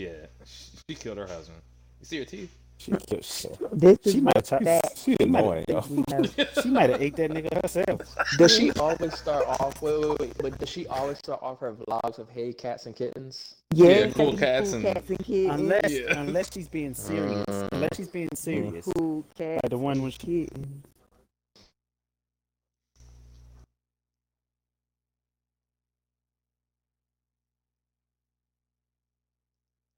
Yeah, 0.02 0.26
she, 0.46 0.78
she 0.90 0.96
killed 0.96 1.18
her 1.18 1.28
husband. 1.28 1.62
You 2.00 2.06
see 2.06 2.18
her 2.20 2.26
teeth? 2.26 2.56
She, 2.78 2.92
she, 3.22 3.48
This 3.74 4.00
is 4.06 4.14
She 4.14 4.22
might 4.22 4.36
have 4.36 4.48
tried. 4.48 4.66
that 4.66 4.98
she 4.98 5.16
She 5.20 5.26
might 5.26 5.40
annoying, 5.44 5.66
yo. 5.68 5.82
have, 5.82 6.50
she 6.64 6.70
might 6.70 6.90
have 6.90 7.00
ate 7.00 7.16
that 7.18 7.30
nigga 7.30 7.62
herself. 7.62 8.02
Does 8.40 8.56
she 8.56 8.72
always 8.72 9.16
start 9.16 9.46
off? 9.48 9.80
Wait, 9.84 10.00
wait, 10.00 10.20
wait. 10.20 10.38
But 10.40 10.58
does 10.58 10.68
she 10.70 10.88
always 10.88 11.20
start 11.20 11.44
off 11.44 11.60
her 11.60 11.74
vlogs 11.74 12.18
of 12.18 12.28
"Hey 12.30 12.54
cats 12.54 12.88
and 12.88 12.96
kittens"? 12.96 13.54
Yeah, 13.72 14.06
cool 14.10 14.32
cool 14.32 14.38
cats 14.38 14.74
and- 14.74 14.84
cats 14.84 15.08
and 15.10 15.20
kittens. 15.20 15.60
Unless 15.62 15.92
Yeah. 15.92 16.20
unless 16.20 16.52
she's 16.52 16.68
being 16.68 16.96
serious. 16.96 17.46
Mm. 17.48 17.70
Unless 17.72 17.98
she's 17.98 18.10
being 18.10 18.30
mm. 18.30 18.38
serious. 18.38 18.86
cool 18.98 19.24
cats 19.38 19.60
Like 19.64 19.70
the 19.70 19.78
one 19.78 19.94
and 19.94 20.02
when 20.02 20.12
she 20.12 20.18
kittens. 20.18 20.84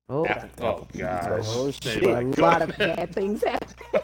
Oh, 0.10 0.26
Oh 0.60 0.88
gosh. 0.98 1.46
Oh, 1.48 1.72
shit. 1.72 2.04
a 2.04 2.12
like, 2.12 2.38
lot 2.38 2.62
of 2.62 2.78
bad 2.78 3.14
things 3.14 3.44
happen. 3.44 3.76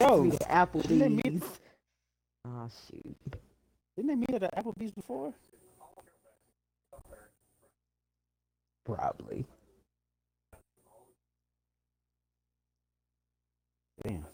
Yo, 0.00 0.30
the 0.30 0.38
didn't 0.82 0.98
they 0.98 1.08
meet- 1.08 1.24
Applebee's. 1.24 1.58
Oh 2.44 2.50
ah, 2.64 2.68
shoot. 2.68 3.16
didn't 3.96 4.08
they 4.08 4.14
meet 4.14 4.30
at 4.42 4.54
Applebee's 4.56 4.92
before? 4.92 5.34
Probably. 8.84 9.44
Damn. 14.04 14.24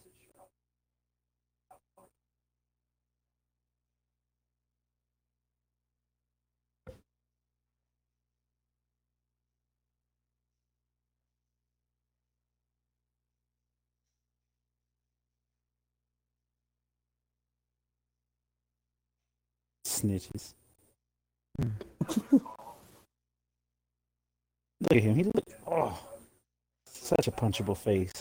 Snitches. 19.98 20.54
Look 24.80 24.92
at 24.92 25.02
him. 25.02 25.16
He 25.16 25.24
look. 25.24 25.44
Oh, 25.66 25.98
such 26.86 27.26
a 27.26 27.32
punchable 27.32 27.76
face. 27.76 28.12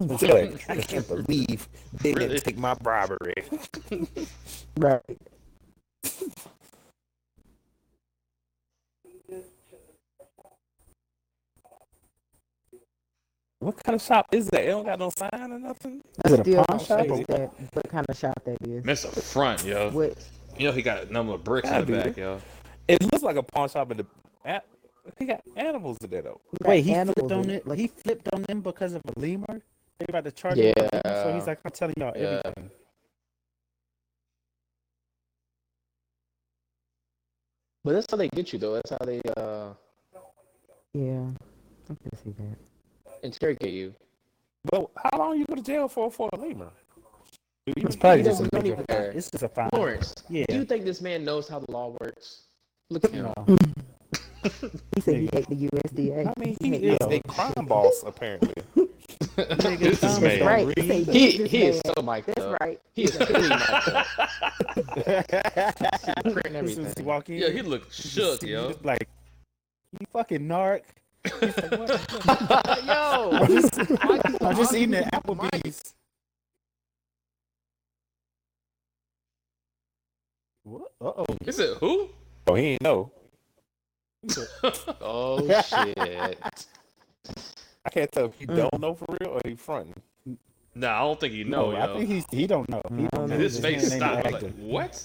Like, 0.00 0.70
I 0.70 0.76
can't 0.76 1.06
believe 1.06 1.68
they 2.00 2.14
didn't 2.14 2.42
take 2.42 2.56
my 2.56 2.74
bribery. 2.74 3.34
Right. 4.76 5.02
What 13.60 13.76
kind 13.84 13.94
of 13.94 14.00
shop 14.02 14.26
is 14.32 14.46
that? 14.48 14.62
It 14.64 14.68
don't 14.68 14.86
got 14.86 14.98
no 14.98 15.10
sign 15.10 15.28
or 15.52 15.58
nothing. 15.58 16.00
Is 16.24 16.32
it 16.32 16.40
a 16.48 16.64
pawn 16.64 16.78
shop? 16.78 17.06
that, 17.06 17.50
what 17.74 17.88
kind 17.90 18.06
of 18.08 18.16
shop 18.18 18.42
that 18.44 18.56
is. 18.66 18.82
Miss 18.86 19.02
the 19.02 19.20
front, 19.20 19.64
yo. 19.66 19.90
What? 19.90 20.16
You 20.58 20.68
know 20.68 20.72
he 20.72 20.80
got 20.80 21.04
a 21.04 21.12
number 21.12 21.34
of 21.34 21.44
bricks 21.44 21.68
in 21.68 21.74
Gotta 21.74 21.84
the 21.84 21.92
be. 21.92 21.98
back, 21.98 22.16
yo. 22.16 22.40
It 22.88 23.02
looks 23.02 23.22
like 23.22 23.36
a 23.36 23.42
pawn 23.42 23.68
shop 23.68 23.90
in 23.90 23.98
the. 23.98 24.06
a- 24.46 24.62
He 25.18 25.26
got 25.26 25.42
animals 25.56 25.98
in 26.02 26.08
there 26.08 26.22
though. 26.22 26.40
we 26.52 26.58
got 26.62 26.68
Wait, 26.70 26.84
he 26.84 26.94
flipped 26.94 27.32
on 27.32 27.44
in 27.44 27.50
it. 27.50 27.72
He 27.76 27.86
flipped 27.88 28.28
on 28.32 28.42
them 28.44 28.62
because 28.62 28.94
of 28.94 29.02
a 29.14 29.20
lemur. 29.20 29.60
They 29.98 30.06
about 30.08 30.24
to 30.24 30.32
charge 30.32 30.56
him. 30.56 30.72
for 30.74 30.88
So 31.04 31.32
he's 31.34 31.46
like, 31.46 31.58
I'm 31.62 31.70
telling 31.72 31.94
y'all 31.98 32.14
Yeah. 32.16 32.40
everything. 32.42 32.70
But 37.84 37.92
that's 37.92 38.06
how 38.10 38.16
they 38.16 38.28
get 38.30 38.54
you, 38.54 38.58
though. 38.58 38.74
That's 38.74 38.90
how 38.90 38.98
they 39.04 39.20
uh 39.36 39.74
Yeah. 40.94 41.28
I 41.90 41.94
can 42.08 42.16
see 42.24 42.30
that. 42.38 42.69
Interrogate 43.22 43.72
you. 43.72 43.94
But 44.64 44.90
how 44.96 45.18
long 45.18 45.38
you 45.38 45.44
go 45.46 45.54
to 45.54 45.62
jail 45.62 45.88
for 45.88 46.10
for 46.10 46.28
a 46.32 46.36
lemur? 46.36 46.70
Do 47.66 47.72
It's 47.76 47.96
probably 47.96 48.18
He 48.18 48.24
just 48.24 48.40
a 48.40 48.44
doesn't 48.44 48.52
know 48.52 48.60
bigger- 48.60 48.74
any 48.76 48.84
better. 48.84 49.10
It's 49.12 49.30
just 49.30 49.44
a 49.44 49.48
fine. 49.48 49.70
Lawrence, 49.72 50.14
Yeah. 50.28 50.44
do 50.48 50.56
you 50.56 50.64
think 50.64 50.84
this 50.84 51.00
man 51.00 51.24
knows 51.24 51.48
how 51.48 51.60
the 51.60 51.70
law 51.70 51.96
works? 52.00 52.42
Look 52.90 53.04
at 53.04 53.12
him. 53.12 53.32
No. 53.36 53.56
He 54.94 55.00
said 55.02 55.16
he 55.16 55.26
Nigga. 55.26 55.34
hate 55.34 55.48
the 55.50 55.68
USDA. 55.68 56.26
I 56.26 56.32
mean, 56.40 56.56
He 56.62 56.70
he 56.78 56.86
is 56.88 56.98
the- 56.98 57.16
a 57.16 57.20
crime 57.28 57.66
boss 57.66 58.02
apparently. 58.06 58.54
This 59.36 60.02
is 60.02 60.18
man. 60.20 60.40
Right. 60.44 60.66
read. 60.66 60.78
He 60.78 61.04
He 61.04 61.30
he 61.46 61.62
is 61.66 61.80
man- 61.84 61.94
so 61.96 62.02
mic'd 62.02 62.26
That's 62.26 62.40
up. 62.40 62.60
right. 62.60 62.80
He 62.94 63.02
is 63.04 63.16
fully 63.16 63.48
mic'd 63.48 63.62
up. 63.62 64.06
Printing 66.32 66.56
As 66.56 66.74
soon 66.74 66.86
as 66.86 66.94
everything. 66.98 67.22
you 67.28 67.34
Yeah, 67.46 67.50
he 67.50 67.62
looked 67.62 67.92
shook, 67.94 68.40
see- 68.40 68.48
yo. 68.52 68.68
just 68.72 68.84
like, 68.84 69.08
you 69.98 70.06
fucking 70.12 70.46
narc. 70.48 70.82
He's 71.24 71.56
like, 71.56 71.70
what? 71.78 72.84
Yo, 72.86 73.30
I'm 73.32 73.46
just, 73.46 73.78
I'm 74.42 74.56
just 74.56 74.74
eating 74.74 74.94
at 74.94 75.12
Applebee's. 75.12 75.94
What? 80.62 80.92
Uh 81.00 81.12
oh. 81.18 81.26
Is 81.46 81.58
it 81.58 81.76
who? 81.78 82.08
Oh, 82.46 82.54
he 82.54 82.66
ain't 82.72 82.82
know. 82.82 83.10
Oh 85.00 85.48
shit! 85.62 86.38
I 87.84 87.90
can't 87.90 88.12
tell 88.12 88.26
if 88.26 88.34
he 88.38 88.46
Mm. 88.46 88.56
don't 88.56 88.80
know 88.80 88.94
for 88.94 89.06
real 89.20 89.30
or 89.30 89.40
he 89.44 89.54
fronting. 89.54 89.94
Nah, 90.74 90.96
I 90.96 91.00
don't 91.00 91.18
think 91.18 91.32
he 91.32 91.44
know, 91.44 91.70
No, 91.72 91.78
yo. 91.78 91.82
I 91.82 91.98
think 91.98 92.10
he's 92.10 92.24
he 92.30 92.46
don't 92.46 92.68
know. 92.68 92.82
He 92.96 93.06
don't 93.08 93.12
know. 93.14 93.26
know. 93.26 93.36
His 93.38 93.58
face 93.58 93.92
stopped. 93.94 94.30
Like, 94.30 94.54
what? 94.56 95.02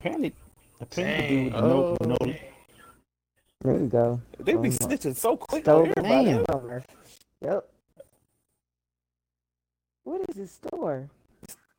Apparently, 0.00 0.32
apparently, 0.80 1.26
Dang. 1.26 1.44
dude, 1.44 1.52
no, 1.54 1.96
Oh. 2.00 2.04
no, 2.06 2.16
There 3.62 3.72
you 3.74 3.86
go. 3.88 4.20
They 4.38 4.52
be 4.52 4.68
Oh, 4.68 4.70
snitching 4.70 5.16
so 5.16 5.36
quick 5.36 5.64
Stole 5.64 5.82
on 5.82 5.88
the 5.90 5.98
everybody. 5.98 6.84
Yep. 7.42 7.68
What 10.04 10.20
is 10.28 10.36
this 10.36 10.52
store? 10.52 11.08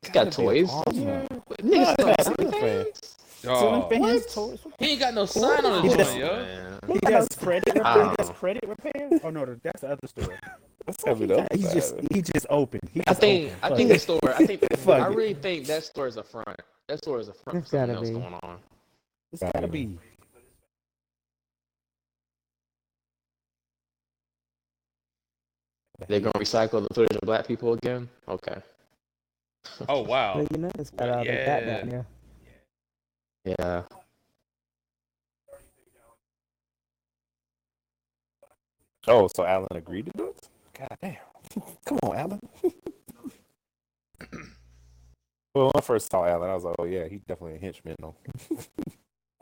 He's 0.02 0.10
got 0.12 0.26
Gotta 0.26 0.38
be 0.42 0.42
a 0.60 0.64
toys. 0.66 0.70
pawn 0.70 0.84
Yeah. 0.94 1.26
Niggas 1.28 1.64
No, 1.64 1.92
still 1.94 2.08
it's 2.08 2.28
have 2.28 2.38
not 2.38 2.50
things. 2.60 3.16
Ceiling 3.40 3.82
Oh, 3.82 3.88
fans, 3.88 4.34
toys. 4.34 4.58
he 4.78 4.90
ain't 4.90 5.00
got 5.00 5.14
no 5.14 5.24
sign 5.24 5.64
on 5.64 5.82
He 5.82 5.88
his 5.88 5.96
does- 5.96 6.06
joint, 6.08 6.18
yo. 6.20 6.92
He 6.92 6.98
does 7.00 7.28
credit. 7.38 7.80
I 7.82 8.10
He 8.10 8.16
does 8.16 8.30
credit 8.30 8.64
repairs. 8.68 9.20
Oh 9.24 9.30
no, 9.30 9.46
that's 9.62 9.80
the 9.80 9.88
other 9.92 10.06
store. 10.06 10.38
That's 10.84 11.02
gotta 11.02 11.16
be 11.18 11.24
the 11.26 11.48
He's 11.54 11.72
just 11.72 11.94
of 11.94 12.04
it. 12.04 12.12
he 12.12 12.20
just 12.20 12.46
open. 12.50 12.80
He 12.92 13.00
I 13.00 13.04
just 13.12 13.20
think 13.20 13.52
open. 13.62 13.72
I 13.72 13.76
think 13.76 13.90
it. 13.90 13.92
the 13.94 13.98
store. 14.00 14.20
I 14.34 14.46
think 14.46 14.62
I 14.88 15.06
really 15.06 15.32
think 15.34 15.66
that 15.68 15.84
store 15.84 16.06
is 16.06 16.18
a 16.18 16.22
front. 16.22 16.60
That 16.90 16.98
store 16.98 17.20
is 17.20 17.28
a 17.28 17.32
front 17.32 17.56
It's 17.60 17.70
for 17.70 17.76
something 17.76 17.94
gotta 17.94 17.98
else 17.98 18.08
be. 18.08 18.14
going 18.14 18.34
on. 18.42 18.58
it's 19.32 19.42
gotta 19.44 19.68
be. 19.68 19.96
They're 26.08 26.18
gonna 26.18 26.32
recycle 26.32 26.82
the 26.88 26.92
footage 26.92 27.16
of 27.16 27.20
black 27.20 27.46
people 27.46 27.74
again. 27.74 28.08
Okay. 28.26 28.56
Oh 29.88 30.00
wow. 30.00 30.34
Well, 30.38 30.48
you 30.50 30.58
know, 30.58 30.70
it's 30.80 30.90
got 30.90 31.10
all 31.10 31.24
that 31.24 31.46
Yeah. 31.46 31.60
down 31.60 31.88
there. 31.90 32.06
Yeah. 33.44 33.82
Oh, 39.06 39.28
so 39.36 39.44
Alan 39.44 39.68
agreed 39.70 40.06
to 40.06 40.12
do 40.16 40.24
it? 40.26 40.48
God 40.76 40.98
damn. 41.00 41.16
Come 41.84 41.98
on, 42.02 42.16
Alan. 42.16 42.40
well, 45.54 45.66
when 45.66 45.72
I 45.76 45.80
first 45.80 46.10
saw 46.10 46.24
Alan, 46.24 46.50
I 46.50 46.54
was 46.54 46.64
like, 46.64 46.76
oh, 46.78 46.84
yeah, 46.84 47.06
he's 47.08 47.20
definitely 47.22 47.56
a 47.56 47.60
henchman, 47.60 47.96
though. 48.00 48.14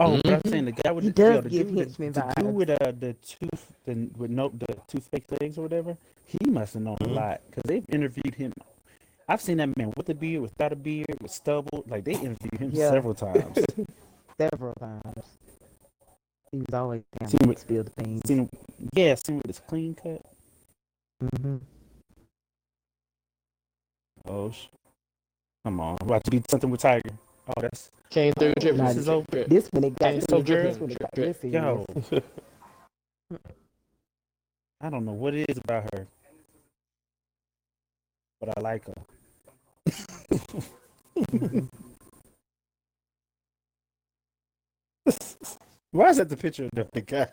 Oh, 0.00 0.20
but 0.22 0.32
I'm 0.34 0.42
saying 0.50 0.66
the 0.66 0.72
guy 0.72 0.92
with 0.92 1.04
He 1.04 1.10
the, 1.10 1.22
yo, 1.22 1.32
does 1.34 1.44
the 1.44 1.50
give 1.50 1.66
dude, 1.68 1.76
the, 1.76 1.80
henchman 1.82 2.12
the 2.12 2.34
dude 2.36 2.54
with 2.54 2.70
uh, 2.70 2.92
the 3.00 3.14
tooth, 3.14 3.72
the 3.84 4.08
with 4.16 4.30
no 4.30 4.48
the 4.50 4.76
toothpick 4.86 5.24
legs 5.40 5.58
or 5.58 5.62
whatever. 5.62 5.96
He 6.24 6.38
must 6.48 6.74
have 6.74 6.82
known 6.84 6.96
Mhm. 6.98 7.06
a 7.10 7.12
lot 7.14 7.40
because 7.50 7.64
they've 7.66 7.84
interviewed 7.88 8.34
him 8.36 8.52
I've 9.30 9.40
seen 9.42 9.56
that 9.58 9.76
man 9.76 9.92
with 9.96 10.08
a 10.08 10.14
beard, 10.14 10.40
without 10.42 10.72
a 10.72 10.76
beard, 10.76 11.06
with 11.20 11.32
stubble. 11.32 11.84
Like 11.88 12.04
they 12.04 12.12
interviewed 12.12 12.60
him 12.60 12.70
Yeah. 12.72 12.90
several 12.90 13.14
times. 13.14 13.58
Several 14.40 14.72
times. 14.74 15.26
He 16.52 16.58
was 16.58 16.72
always 16.72 17.02
down 17.18 17.28
Seen 17.28 17.38
to 17.40 17.48
with- 17.48 17.58
spill 17.58 17.82
the 17.82 17.90
beans. 18.02 18.22
seen 18.24 18.38
him, 18.38 18.48
yeah, 18.92 19.16
seen 19.16 19.38
with 19.38 19.46
his 19.48 19.58
clean 19.58 19.96
cut. 19.96 20.22
Mm-hmm. 21.20 21.56
Oh, 24.26 24.50
sh- 24.52 24.68
come 25.68 25.80
on, 25.80 25.98
about 26.00 26.24
to 26.24 26.30
be 26.30 26.42
something 26.48 26.70
with 26.70 26.80
Tiger. 26.80 27.10
Oh, 27.48 27.52
that's 27.60 27.90
Came 28.10 28.32
through 28.38 28.54
drip. 28.58 28.76
Nah, 28.76 28.88
this 28.88 28.96
is 28.96 29.08
over. 29.10 29.26
This 29.46 29.68
one 29.70 29.84
it 29.84 29.96
got 29.98 30.12
Hey, 30.14 30.20
so 30.30 30.36
one- 30.38 30.44
this 30.46 30.78
one 30.78 30.90
it 30.90 30.98
got 30.98 31.14
Drip, 31.14 31.40
this 31.42 31.52
yo. 31.52 31.84
I 34.80 34.90
don't 34.90 35.04
know 35.04 35.12
what 35.12 35.34
it 35.34 35.50
is 35.50 35.58
about 35.58 35.84
her, 35.94 36.06
but 38.40 38.56
I 38.56 38.60
like 38.62 38.86
her. 38.86 38.94
Why 45.92 46.10
is 46.10 46.18
that 46.18 46.28
the 46.30 46.36
picture 46.36 46.64
of 46.64 46.70
the 46.92 47.00
guy? 47.02 47.28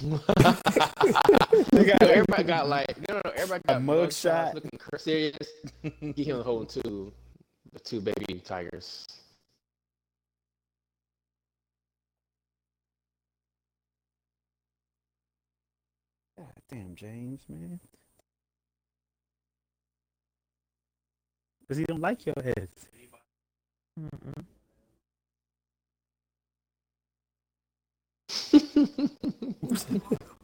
They 1.72 1.84
got- 1.84 2.02
everybody 2.02 2.44
got 2.44 2.68
like 2.68 2.98
no, 3.08 3.14
no, 3.16 3.20
no, 3.24 3.30
everybody 3.32 3.62
got 3.66 3.82
mug 3.82 4.12
shot. 4.12 4.54
looking 4.54 4.78
serious. 4.98 5.36
He 6.16 6.24
him 6.24 6.42
holding 6.42 6.82
two, 6.82 7.12
the 7.72 7.80
two 7.80 8.00
baby 8.00 8.40
tigers. 8.44 9.06
God 16.38 16.52
damn, 16.70 16.94
James, 16.96 17.42
man. 17.48 17.80
Because 21.60 21.78
he 21.78 21.84
don't 21.84 22.00
like 22.00 22.26
your 22.26 22.34
head. 22.42 22.68
Mm-mm. 24.00 24.44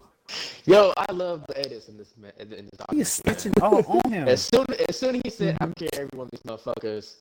Yo, 0.67 0.95
I 0.97 1.13
love 1.13 1.45
the 1.47 1.59
edits 1.59 1.89
in 1.89 1.99
this 1.99 2.15
man 2.17 2.33
in 2.39 2.49
this 2.49 2.71
He 2.91 3.01
is 3.01 3.19
documentary. 3.19 3.53
snitching 3.53 3.63
all 3.63 4.01
on 4.01 4.11
him. 4.11 4.29
As 4.29 4.43
soon 4.43 4.67
as 4.89 4.99
soon 4.99 5.17
as 5.17 5.23
he 5.25 5.31
said, 5.31 5.59
"I 5.61 5.67
mm-hmm. 5.67 5.73
care 5.73 5.89
every 5.95 6.19
one 6.19 6.27
of 6.27 6.31
these 6.31 6.41
motherfuckers," 6.41 7.17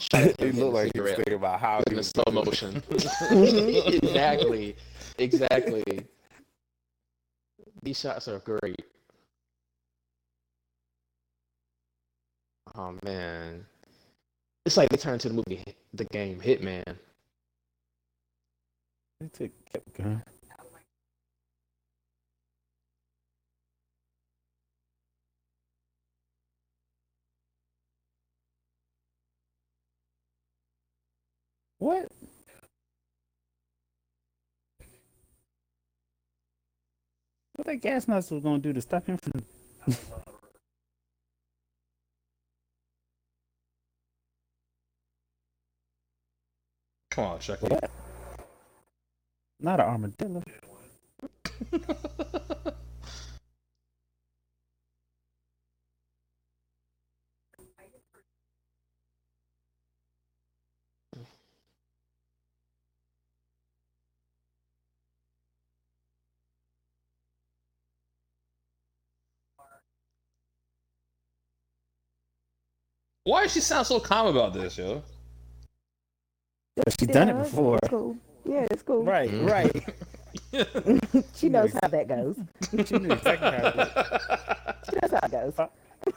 shot 0.00 0.22
at 0.22 0.30
It 0.30 0.40
hitting 0.40 0.60
looked 0.60 0.74
like 0.74 0.90
he 0.94 1.00
was 1.00 1.10
cigarette 1.10 1.16
thinking 1.16 1.34
about 1.34 1.60
how 1.60 1.82
he 1.88 1.92
in 1.92 1.96
was 1.96 2.08
slow 2.08 2.32
motion. 2.32 2.82
exactly, 2.90 4.76
exactly. 5.18 5.84
These 7.82 8.00
shots 8.00 8.26
are 8.26 8.40
great. 8.40 8.82
Oh 12.74 12.98
man, 13.04 13.64
it's 14.66 14.76
like 14.76 14.88
they 14.88 14.96
turned 14.96 15.20
to 15.20 15.28
the 15.28 15.34
movie, 15.34 15.62
the 15.92 16.04
game 16.06 16.40
Hitman. 16.40 16.96
They 19.20 19.28
took 19.28 19.52
kept 19.72 19.94
going. 19.94 20.20
What? 31.84 32.08
What 37.56 37.66
that 37.66 37.76
gas 37.82 38.08
nozzle 38.08 38.38
was 38.38 38.42
gonna 38.42 38.58
do 38.58 38.72
to 38.72 38.80
stop 38.80 39.06
him 39.06 39.18
from? 39.18 39.44
Come 47.10 47.24
on, 47.24 47.38
Chucky. 47.40 47.66
What? 47.66 47.90
Not 49.60 49.80
an 49.80 49.86
armadillo. 49.86 50.42
Why 73.24 73.42
does 73.44 73.52
she 73.54 73.60
sound 73.60 73.86
so 73.86 73.98
calm 74.00 74.26
about 74.26 74.52
this, 74.52 74.76
yo? 74.76 75.02
She's 76.98 77.08
done 77.08 77.30
it 77.30 77.38
before. 77.38 77.78
It's 77.82 77.88
cool. 77.88 78.16
Yeah, 78.44 78.66
it's 78.70 78.82
cool. 78.82 79.02
Right, 79.02 79.30
Mhm. 79.30 79.50
right. 79.50 81.24
she 81.34 81.48
knows 81.48 81.72
how 81.80 81.88
that 81.88 82.06
goes. 82.08 82.36
She 82.86 82.98
knew 82.98 83.12
exactly 83.12 83.50
how 83.50 83.68
it 83.68 83.76
was. 83.76 83.88
She 84.90 84.96
knows 85.00 85.10
how 85.12 85.20
it 85.24 85.30
goes. 85.30 85.54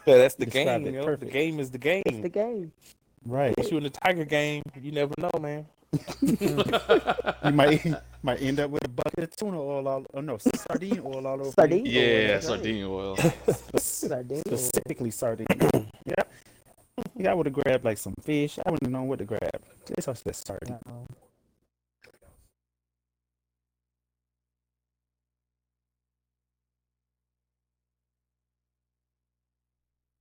Yeah, 0.06 0.18
that's 0.18 0.36
the 0.36 0.46
Described 0.46 0.84
game, 0.84 0.96
it 0.96 1.04
yo. 1.06 1.16
The 1.16 1.26
game 1.26 1.60
is 1.62 1.72
the 1.72 1.78
game. 1.78 2.04
It's 2.06 2.22
the 2.22 2.28
game. 2.30 2.74
Right. 3.26 3.56
Once 3.58 3.72
you 3.72 3.78
in 3.78 3.84
the 3.84 3.90
Tiger 3.90 4.26
game, 4.26 4.64
you 4.82 4.92
never 4.92 5.14
know, 5.18 5.32
man. 5.40 5.66
You 6.22 7.52
might 7.54 7.86
might 8.24 8.42
end 8.42 8.60
up 8.60 8.70
with 8.72 8.84
a 8.84 8.90
bucket 8.90 9.24
of 9.24 9.36
tuna 9.38 9.58
oil 9.62 9.88
all 9.88 10.06
oh 10.14 10.20
no, 10.20 10.38
sardine 10.38 11.00
oil 11.00 11.26
all 11.26 11.40
over. 11.40 11.52
Sardine? 11.52 11.86
you. 11.86 12.02
yeah, 12.02 12.28
that's 12.28 12.48
sardine 12.48 12.84
oil. 12.84 13.16
Sardine. 13.78 14.42
Specifically 14.46 15.12
sardine. 15.12 15.48
yeah. 16.06 16.24
Yeah, 17.16 17.32
I 17.32 17.34
would 17.34 17.46
have 17.48 17.54
grabbed 17.54 17.86
like 17.86 17.98
some 17.98 18.14
fish. 18.22 18.60
I 18.66 18.72
wouldn't 18.72 18.92
know 18.92 19.04
what 19.04 19.20
to 19.20 19.26
grab. 19.26 19.62
This 19.86 20.08
was 20.08 20.22
just 20.24 20.48
sardine. 20.48 20.74
Uh-oh. 20.74 21.08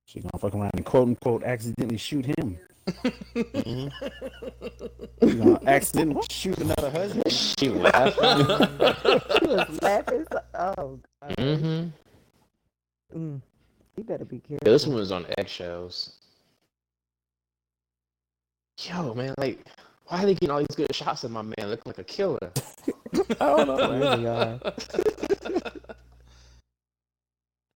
She 0.05 0.21
gonna 0.21 0.39
fuck 0.39 0.55
around 0.55 0.71
and 0.75 0.85
quote 0.85 1.07
unquote 1.09 1.43
accidentally 1.43 1.97
shoot 1.97 2.25
him. 2.25 2.57
Mhm. 2.87 3.91
She 5.23 5.33
gonna 5.35 5.59
accidentally 5.67 6.21
shoot 6.29 6.57
another 6.59 6.89
husband. 6.89 7.23
She 7.31 7.69
laughing. 7.69 8.23
She 9.39 9.45
was 9.47 9.81
laughing. 9.81 10.25
So, 10.31 10.39
oh, 10.53 10.99
God. 11.21 11.35
mm-hmm. 11.37 11.89
Mm. 13.17 13.41
You 13.97 14.03
better 14.03 14.25
be 14.25 14.39
careful. 14.39 14.59
This 14.63 14.85
one 14.87 14.95
was 14.95 15.11
on 15.11 15.25
eggshells. 15.37 16.13
Yo, 18.79 19.13
man, 19.13 19.33
like, 19.37 19.65
why 20.07 20.21
are 20.23 20.25
they 20.25 20.33
getting 20.35 20.51
all 20.51 20.59
these 20.59 20.75
good 20.75 20.93
shots 20.93 21.23
of 21.23 21.31
my 21.31 21.41
man 21.41 21.55
looking 21.69 21.83
like 21.87 21.97
a 21.97 22.03
killer? 22.03 22.37
I 23.15 23.33
don't 23.39 23.67
know, 23.67 23.77
They 23.77 23.99
really 23.99 24.27
are. 24.27 24.59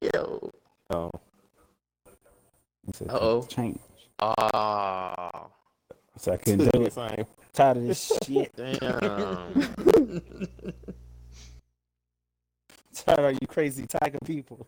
Yo, 0.14 0.52
Oh, 0.92 1.10
He 3.00 3.06
Uh-oh. 3.08 3.44
Change. 3.44 3.80
ah, 4.20 5.48
So 6.18 6.34
I 6.34 6.38
couldn't 6.38 6.70
do 6.72 6.82
it. 6.84 6.94
Same. 6.94 7.26
Tired 7.54 7.78
of 7.78 7.84
this 7.88 8.12
shit. 8.26 8.52
damn. 8.58 8.80
Tired 12.94 13.20
of 13.20 13.34
you 13.42 13.48
crazy 13.48 13.86
tiger 13.88 14.20
people. 14.26 14.68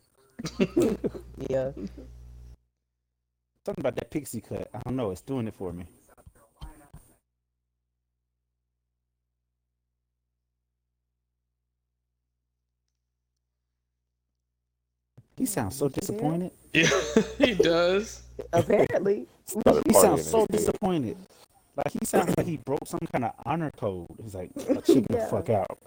Yeah. 1.50 1.72
Something 3.66 3.82
about 3.82 3.96
that 3.96 4.10
pixie 4.12 4.42
cut. 4.42 4.70
I 4.74 4.80
don't 4.86 4.96
know. 4.96 5.12
It's 5.12 5.22
doing 5.22 5.48
it 5.48 5.54
for 5.56 5.72
me. 5.74 5.86
He 15.44 15.48
sounds 15.48 15.76
so 15.76 15.90
disappointed. 15.90 16.52
yeah, 16.72 16.88
he 17.38 17.54
does. 17.54 18.22
Apparently. 18.54 19.28
He 19.86 19.94
sounds 19.94 20.26
so 20.26 20.44
instead. 20.44 20.48
disappointed. 20.58 21.18
Like 21.76 21.92
he 21.92 22.06
sounds 22.06 22.34
like 22.38 22.48
he 22.48 22.56
broke 22.56 22.88
some 22.88 23.02
kind 23.12 23.26
of 23.26 23.32
honor 23.46 23.70
code. 23.76 24.08
He's 24.24 24.36
like, 24.36 24.52
check 24.56 24.86
the 24.86 25.06
Yeah. 25.12 25.28
fuck 25.28 25.50
out. 25.50 25.78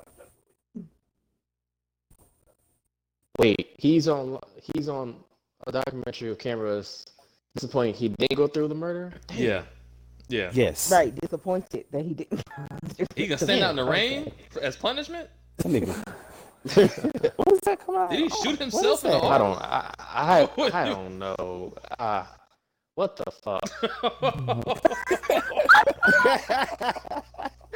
Wait, 3.39 3.71
he's 3.79 4.09
on. 4.09 4.39
He's 4.75 4.91
on 4.91 5.17
a 5.67 5.73
documentary 5.73 6.31
of 6.31 6.37
cameras. 6.39 7.07
Disappointing. 7.55 7.95
He 7.95 8.11
didn't 8.11 8.37
go 8.37 8.47
through 8.47 8.69
the 8.69 8.75
murder. 8.75 9.15
Yeah, 9.35 9.63
yeah. 10.29 10.51
Yes. 10.53 10.93
Right. 10.93 11.15
Disappointed 11.15 11.87
that 11.93 12.05
he 12.05 12.13
didn't. 12.13 12.43
He 13.17 13.27
gonna 13.27 13.39
stand 13.39 13.63
out 13.65 13.71
in 13.71 13.77
the 13.77 13.83
Okay. 13.85 13.91
rain 14.23 14.33
for, 14.51 14.61
as 14.61 14.77
punishment. 14.77 15.31
That 15.57 15.69
nigga. 15.69 16.15
What 17.37 17.49
does 17.49 17.61
that 17.61 17.79
come 17.85 17.97
out? 17.97 18.11
Did 18.11 18.21
he 18.21 18.29
shoot 18.29 18.59
himself 18.59 19.05
in 19.05 19.11
the 19.13 19.21
that? 19.21 19.27
I 19.27 19.39
don't. 19.39 19.57
I. 19.63 19.95
I, 20.01 20.49
I 20.83 20.85
don't 20.87 21.19
know. 21.19 21.75
Ah, 21.99 22.37
what 22.95 23.17
the 23.17 23.31
fuck? 23.31 23.63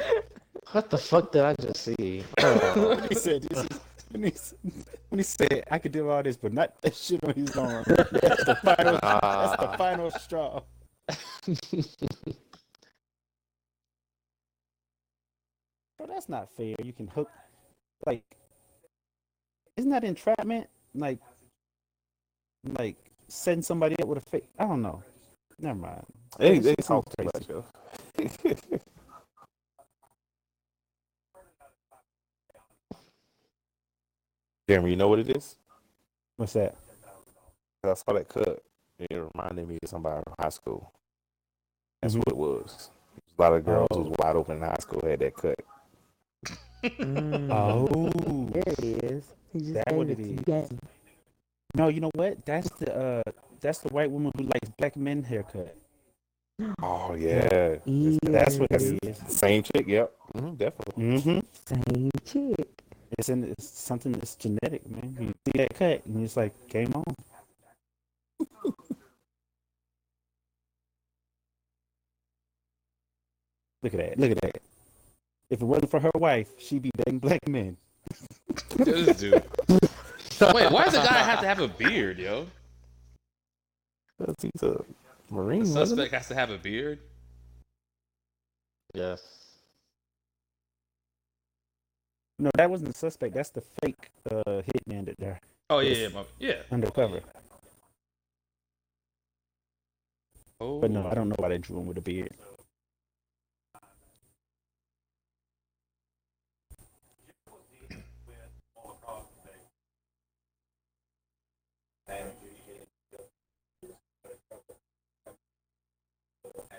What 0.73 0.89
the 0.89 0.99
fuck 0.99 1.33
did 1.33 1.43
I 1.43 1.55
just 1.57 1.83
see? 1.83 2.23
Oh. 2.39 2.97
he 3.09 3.15
said 3.17 3.43
this 3.43 3.65
is. 3.65 3.81
and 4.15 4.25
he 4.25 4.33
when 5.09 5.19
he 5.19 5.25
said 5.25 5.65
I 5.69 5.79
could 5.79 5.91
do 5.91 6.09
all 6.09 6.23
this, 6.23 6.37
but 6.37 6.53
not 6.53 6.81
that 6.83 6.95
shit 6.95 7.25
on 7.25 7.35
his 7.35 7.57
arm. 7.57 7.83
That's 7.89 8.45
the 8.45 8.57
final. 8.63 8.99
that's 9.03 9.61
the 9.61 9.75
final 9.77 10.11
straw. 10.13 10.63
Bro, 15.99 16.07
that's 16.07 16.29
not 16.29 16.49
fair. 16.57 16.77
You 16.85 16.93
can 16.93 17.09
hook, 17.09 17.31
like, 18.07 18.23
isn't 19.81 19.91
that 19.91 20.05
entrapment? 20.05 20.69
Like, 20.95 21.19
like 22.79 22.97
setting 23.29 23.63
somebody 23.63 23.97
up 23.99 24.09
with 24.09 24.19
a 24.19 24.31
fake. 24.31 24.45
I 24.59 24.65
don't 24.67 24.83
know. 24.83 25.03
Never 25.59 25.79
mind. 25.79 26.05
They, 26.39 26.59
they 26.59 26.75
talk 26.75 27.07
crazy. 27.17 27.63
Jeremy, 34.69 34.91
you 34.91 34.97
know 34.97 35.09
what 35.09 35.19
it 35.19 35.37
is? 35.37 35.57
What's 36.37 36.53
that? 36.55 36.77
I 37.83 37.95
saw 37.95 38.13
that 38.13 38.29
cut. 38.29 38.63
It 38.99 39.09
reminded 39.35 39.67
me 39.69 39.79
of 39.83 39.89
somebody 39.89 40.23
from 40.23 40.35
high 40.39 40.51
school. 40.51 40.93
That's 42.03 42.15
Mhm. 42.15 42.19
what 42.19 42.29
it 42.29 42.37
was. 42.37 42.91
A 43.39 43.43
lot 43.43 43.53
of 43.55 43.65
girls 43.65 43.89
Oh. 43.91 43.97
who 44.03 44.11
was 44.11 44.19
wide 44.19 44.37
open 44.37 44.57
in 44.57 44.63
high 44.63 44.77
school 44.81 45.01
had 45.03 45.21
that 45.21 45.35
cut. 45.35 45.59
Mm. 46.83 47.51
Oh, 47.51 48.49
There 48.53 48.63
it 48.79 49.05
is. 49.05 49.25
He 49.53 49.59
just 49.61 49.75
That 49.75 49.89
gave 49.89 49.99
what 49.99 50.09
it 50.09 50.19
it 50.21 50.25
to 50.25 50.31
is. 50.33 50.41
Game. 50.45 50.79
no, 51.75 51.89
you 51.89 52.01
know 52.01 52.11
what? 52.15 52.45
That's 52.47 52.69
the 52.79 52.95
uh, 52.97 53.23
that's 53.61 53.79
the 53.81 53.89
white 53.91 54.11
woman 54.11 54.33
who 54.37 54.45
likes 54.45 54.69
black 54.79 54.97
men 54.97 55.23
haircut. 55.23 55.77
Oh 56.83 57.15
yeah, 57.15 57.79
That's 58.23 58.59
what 58.59 58.69
Yes. 58.71 58.83
it 58.83 58.99
is. 59.03 59.17
same 59.29 59.63
chick. 59.63 59.87
Yep, 59.89 60.13
hmm 60.37 60.55
definitely. 60.55 61.05
Mm-hmm. 61.05 61.39
Same 61.67 62.11
chick. 62.25 62.83
It's 63.19 63.29
in 63.29 63.45
it's 63.45 63.69
something 63.69 64.13
that's 64.13 64.37
genetic, 64.37 64.89
man. 64.89 65.17
You 65.19 65.35
see 65.47 65.59
that 65.59 65.75
cut, 65.75 66.05
and 66.07 66.23
it's 66.25 66.37
like 66.37 66.53
game 66.69 66.93
on. 66.95 67.05
Look 73.83 73.95
at 73.95 73.99
that! 74.01 74.19
Look 74.19 74.31
at 74.33 74.41
that! 74.43 74.63
If 75.51 75.61
it 75.61 75.65
wasn't 75.65 75.91
for 75.91 76.01
her 76.01 76.11
wife, 76.15 76.49
she'd 76.59 76.83
be 76.83 76.91
dating 76.97 77.19
black 77.19 77.47
men. 77.49 77.77
This 78.77 79.19
dude. 79.19 79.33
Wait, 79.69 80.71
why 80.71 80.85
does 80.85 80.95
a 80.95 80.99
guy 80.99 81.19
have 81.23 81.41
to 81.41 81.47
have 81.47 81.59
a 81.61 81.69
beard, 81.69 82.19
yo? 82.19 82.47
Cause 84.19 84.35
he's 84.41 84.63
a 84.63 84.83
marine. 85.31 85.61
wasn't 85.61 85.89
suspect 85.89 86.13
has 86.13 86.29
to 86.29 86.35
have 86.35 86.51
a 86.51 86.59
beard. 86.59 86.99
Yes. 88.95 89.23
No, 92.39 92.51
that 92.57 92.71
wasn't 92.71 92.93
the 92.93 92.99
suspect. 92.99 93.35
That's 93.35 93.51
the 93.51 93.61
fake 93.83 94.09
uh, 94.31 94.63
hitman 94.63 95.07
that 95.07 95.17
they're 95.19 95.41
Oh 95.69 95.81
yeah, 95.81 95.95
yeah, 95.95 96.09
my- 96.09 96.25
yeah. 96.39 96.55
undercover. 96.73 97.21
Oh, 100.61 100.81
But 100.81 100.91
no, 100.91 101.07
I 101.07 101.15
don't 101.15 101.29
know 101.29 101.37
why 101.39 101.49
they 101.49 101.59
drew 101.59 101.81
him 101.81 101.87
with 101.87 101.99
a 101.99 102.03
beard. 102.03 102.33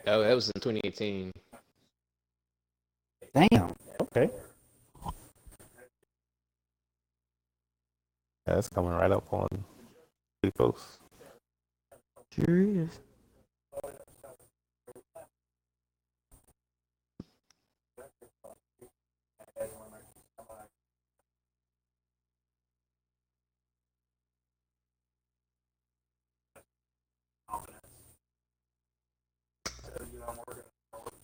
Oh, 0.08 0.22
that 0.22 0.34
was 0.34 0.50
in 0.50 0.62
2018. 0.62 1.32
Damn. 3.34 3.76
Okay. 4.02 4.30
Yeah, 8.48 8.56
that's 8.56 8.68
coming 8.68 8.92
right 8.92 9.12
up 9.12 9.32
on 9.32 9.48
pretty 10.42 10.56
close. 10.58 10.98
Sure 12.34 12.90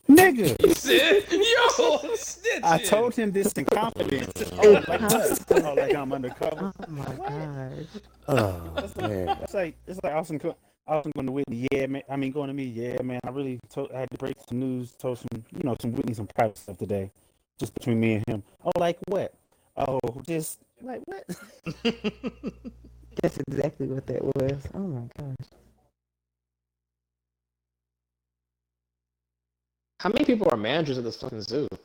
Nigga, 0.09 0.55
You 0.65 0.73
said, 0.73 1.23
yo, 1.31 1.97
snitching. 2.15 2.63
I 2.63 2.77
told 2.77 3.15
him 3.15 3.31
this 3.31 3.51
in 3.53 3.65
confidence. 3.65 4.31
Oh, 4.59 4.71
like, 4.87 5.01
oh, 5.63 5.73
like 5.73 5.95
I'm 5.95 6.11
undercover. 6.13 6.71
Oh 6.79 6.91
my 6.91 7.05
gosh. 7.05 8.01
Oh 8.27 8.89
man, 9.07 9.37
It's 9.41 9.53
like 9.53 9.75
it's 9.85 9.99
like 10.03 10.13
Austin. 10.13 10.39
Austin 10.87 11.11
going 11.15 11.25
to 11.27 11.31
Whitney. 11.31 11.67
Yeah, 11.71 11.87
man. 11.87 12.03
I 12.09 12.15
mean, 12.15 12.31
going 12.31 12.47
to 12.47 12.53
me. 12.53 12.63
Yeah, 12.63 13.01
man. 13.01 13.19
I 13.25 13.29
really 13.29 13.59
told. 13.69 13.91
I 13.91 13.99
had 13.99 14.09
to 14.11 14.17
break 14.17 14.35
some 14.47 14.59
news. 14.59 14.93
Told 14.93 15.19
some, 15.19 15.43
you 15.55 15.63
know, 15.63 15.75
some 15.81 15.91
Whitney, 15.91 16.13
some 16.13 16.27
private 16.27 16.57
stuff 16.57 16.77
today, 16.77 17.11
just 17.59 17.73
between 17.73 17.99
me 17.99 18.15
and 18.15 18.23
him. 18.27 18.43
Oh, 18.63 18.71
like 18.79 18.97
what? 19.07 19.33
Oh, 19.75 19.99
just 20.25 20.59
like 20.81 21.01
what? 21.05 21.25
That's 23.21 23.37
exactly 23.47 23.87
what 23.87 24.07
that 24.07 24.23
was. 24.23 24.67
Oh 24.73 24.79
my 24.79 25.07
gosh. 25.17 25.47
How 29.99 30.09
many 30.09 30.25
people 30.25 30.47
are 30.51 30.57
managers 30.57 30.97
at 30.99 31.03
this 31.03 31.19
fucking 31.19 31.41
zoo? 31.41 31.67
I 31.71 31.77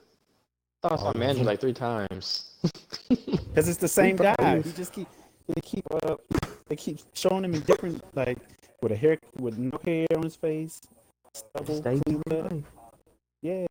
thought 0.82 0.92
I 0.92 0.96
saw 0.96 1.04
All 1.06 1.12
a 1.12 1.18
manager 1.18 1.44
like 1.44 1.60
three 1.60 1.72
times. 1.72 2.50
Because 3.08 3.68
it's 3.68 3.78
the 3.78 3.88
same 3.88 4.16
guy. 4.16 4.62
He 4.62 4.72
just 4.72 4.92
keep 4.92 5.06
they 5.46 5.60
keep 5.60 5.84
uh 5.92 6.16
they 6.68 6.76
keep 6.76 6.98
showing 7.12 7.44
him 7.44 7.54
in 7.54 7.60
different 7.60 8.02
like 8.16 8.38
with 8.80 8.92
a 8.92 8.96
hair 8.96 9.18
with 9.38 9.58
no 9.58 9.78
hair 9.84 10.06
on 10.16 10.22
his 10.22 10.36
face, 10.36 10.80
stubble, 11.34 11.76
Stay 11.76 12.00
clean 12.06 12.22
in 12.30 12.64
Yeah. 13.42 13.66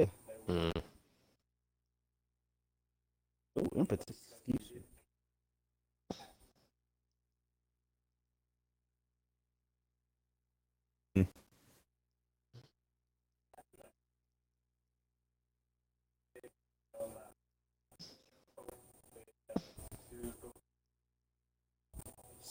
Mm. 0.47 0.81
Ooh, 3.57 3.69
impetus. 3.75 4.17
Excuse 4.47 4.71
you. 4.75 4.81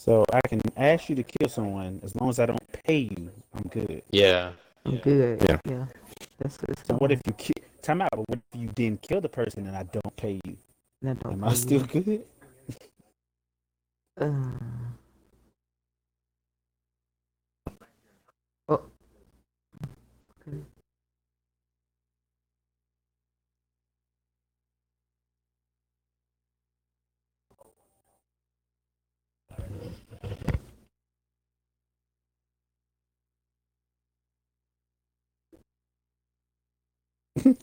So 0.00 0.24
I 0.32 0.40
can 0.48 0.62
ask 0.78 1.10
you 1.10 1.16
to 1.16 1.22
kill 1.22 1.50
someone 1.50 2.00
as 2.02 2.16
long 2.16 2.30
as 2.30 2.40
I 2.40 2.46
don't 2.46 2.72
pay 2.84 3.00
you. 3.00 3.30
I'm 3.54 3.64
good. 3.64 4.02
Yeah. 4.10 4.52
I'm 4.86 4.96
good. 4.96 5.42
Yeah. 5.46 5.58
Yeah. 5.68 5.84
That's 6.38 6.56
good. 6.56 6.74
So 6.86 6.94
what 6.94 7.12
if 7.12 7.20
you 7.26 7.34
kill? 7.34 7.52
Time 7.82 8.00
out. 8.00 8.08
But 8.12 8.26
what 8.26 8.38
if 8.54 8.60
you 8.62 8.68
didn't 8.68 9.02
kill 9.02 9.20
the 9.20 9.28
person 9.28 9.66
and 9.66 9.76
I 9.76 9.82
don't 9.82 10.16
pay 10.16 10.40
you? 10.46 10.56
That 11.02 11.20
don't 11.20 11.34
Am 11.34 11.40
pay 11.42 11.46
I 11.48 11.50
you. 11.50 11.56
still 11.56 11.80
good? 11.84 12.24
Uh, 14.18 14.26
I 37.46 37.54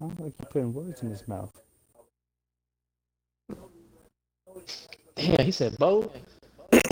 don't 0.00 0.20
like 0.20 0.34
you 0.40 0.46
putting 0.50 0.74
words 0.74 1.02
in 1.02 1.10
his 1.10 1.26
mouth. 1.28 1.52
Damn, 5.16 5.44
he 5.46 5.52
said 5.52 5.78
Bo. 5.78 6.12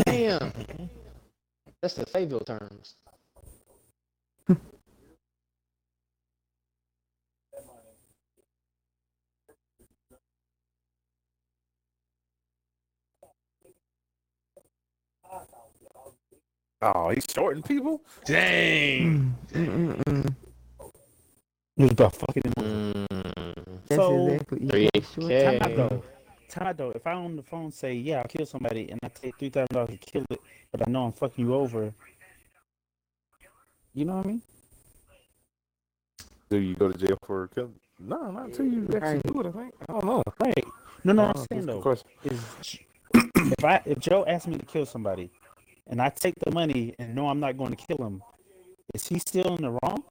Damn. 0.06 0.52
That's 1.82 1.94
the 1.94 2.06
Fayetteville 2.06 2.40
terms. 2.40 2.96
oh, 16.84 17.10
he's 17.10 17.26
shorting 17.32 17.62
people. 17.62 18.02
Dang. 18.24 19.34
Mm, 19.52 19.66
mm, 19.66 20.02
mm. 20.04 20.34
It 21.76 21.82
was 21.82 21.90
about 21.90 22.14
fucking 22.14 22.42
him. 22.56 23.06
Mm. 23.08 23.64
That's 23.88 23.96
So, 23.96 24.26
exactly. 24.28 24.58
you 24.62 24.68
Three 24.68 24.88
got 24.94 25.04
short 25.04 25.28
K. 25.28 25.42
Time 25.44 25.58
time. 25.58 25.70
out 25.70 25.76
though. 25.90 26.04
Time 26.48 26.66
out 26.68 26.76
though. 26.76 26.90
If 26.94 27.06
I 27.06 27.12
on 27.14 27.36
the 27.36 27.42
phone 27.42 27.70
say, 27.72 27.94
yeah, 27.94 28.18
I'll 28.18 28.24
kill 28.24 28.46
somebody 28.46 28.90
and 28.90 29.00
I 29.02 29.08
take 29.08 29.36
three 29.38 29.50
thousand 29.50 29.74
dollars 29.74 29.90
to 29.90 29.96
kill 29.98 30.24
it, 30.30 30.40
but 30.70 30.86
I 30.86 30.90
know 30.90 31.06
I'm 31.06 31.12
fucking 31.12 31.44
you 31.44 31.54
over. 31.54 31.92
You 33.94 34.04
know 34.04 34.16
what 34.16 34.26
I 34.26 34.28
mean? 34.28 34.42
Do 36.50 36.58
you 36.58 36.74
go 36.74 36.90
to 36.90 36.98
jail 36.98 37.16
for 37.26 37.48
killing? 37.48 37.74
No, 37.98 38.30
not 38.30 38.46
until 38.46 38.66
you 38.66 38.82
actually 38.94 38.98
Right. 38.98 39.22
do 39.24 39.40
it. 39.40 39.46
I 39.46 39.50
think. 39.52 39.74
I 39.88 39.92
don't 39.92 40.04
know. 40.04 40.22
Right. 40.40 40.64
No, 41.04 41.12
no, 41.12 41.24
I'm 41.26 41.32
Oh, 41.36 41.46
saying 41.50 41.60
Of 41.62 41.66
though, 41.66 41.80
course. 41.80 42.04
is 42.24 42.78
if 43.14 43.64
I 43.64 43.80
if 43.84 43.98
Joe 43.98 44.24
asked 44.26 44.48
me 44.48 44.58
to 44.58 44.66
kill 44.66 44.86
somebody, 44.86 45.30
and 45.88 46.00
I 46.00 46.08
take 46.10 46.34
the 46.44 46.50
money 46.50 46.94
and 46.98 47.14
know 47.14 47.28
I'm 47.28 47.40
not 47.40 47.56
going 47.56 47.74
to 47.74 47.86
kill 47.86 48.04
him, 48.06 48.22
is 48.94 49.06
he 49.06 49.18
still 49.18 49.56
in 49.56 49.62
the 49.62 49.70
wrong? 49.70 50.04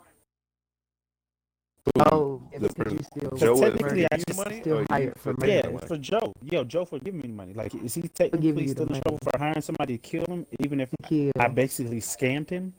Oh, 2.00 2.42
The 2.52 2.70
because 2.70 3.06
still 3.06 3.38
Joe 3.38 3.60
technically, 3.60 4.06
I 4.06 4.16
you 4.16 4.24
just 4.26 4.40
money, 4.40 4.62
still 4.62 4.78
or 4.78 4.86
hired 4.90 5.14
for 5.20 5.34
for 5.34 5.42
taking 5.42 5.56
Yeah, 5.56 5.62
the 5.64 5.68
money. 5.68 5.74
money? 5.76 5.88
for 5.88 5.98
Joe. 5.98 6.34
Yo, 6.42 6.64
Joe 6.64 6.86
for 6.86 7.00
giving 7.00 7.22
me 7.22 7.28
the 7.28 7.34
money. 7.34 7.54
Like, 7.54 7.76
is 7.76 7.94
he 7.96 8.02
giving 8.04 8.32
technically 8.32 8.68
still 8.70 8.88
in 8.88 9.02
trouble 9.02 9.20
for 9.22 9.38
hiring 9.38 9.62
somebody 9.62 9.98
to 9.98 10.02
kill 10.02 10.26
him, 10.26 10.46
even 10.60 10.80
if 10.80 10.90
kill. 11.04 11.32
I 11.38 11.50
basically 11.50 12.00
scammed 12.00 12.50
him? 12.50 12.74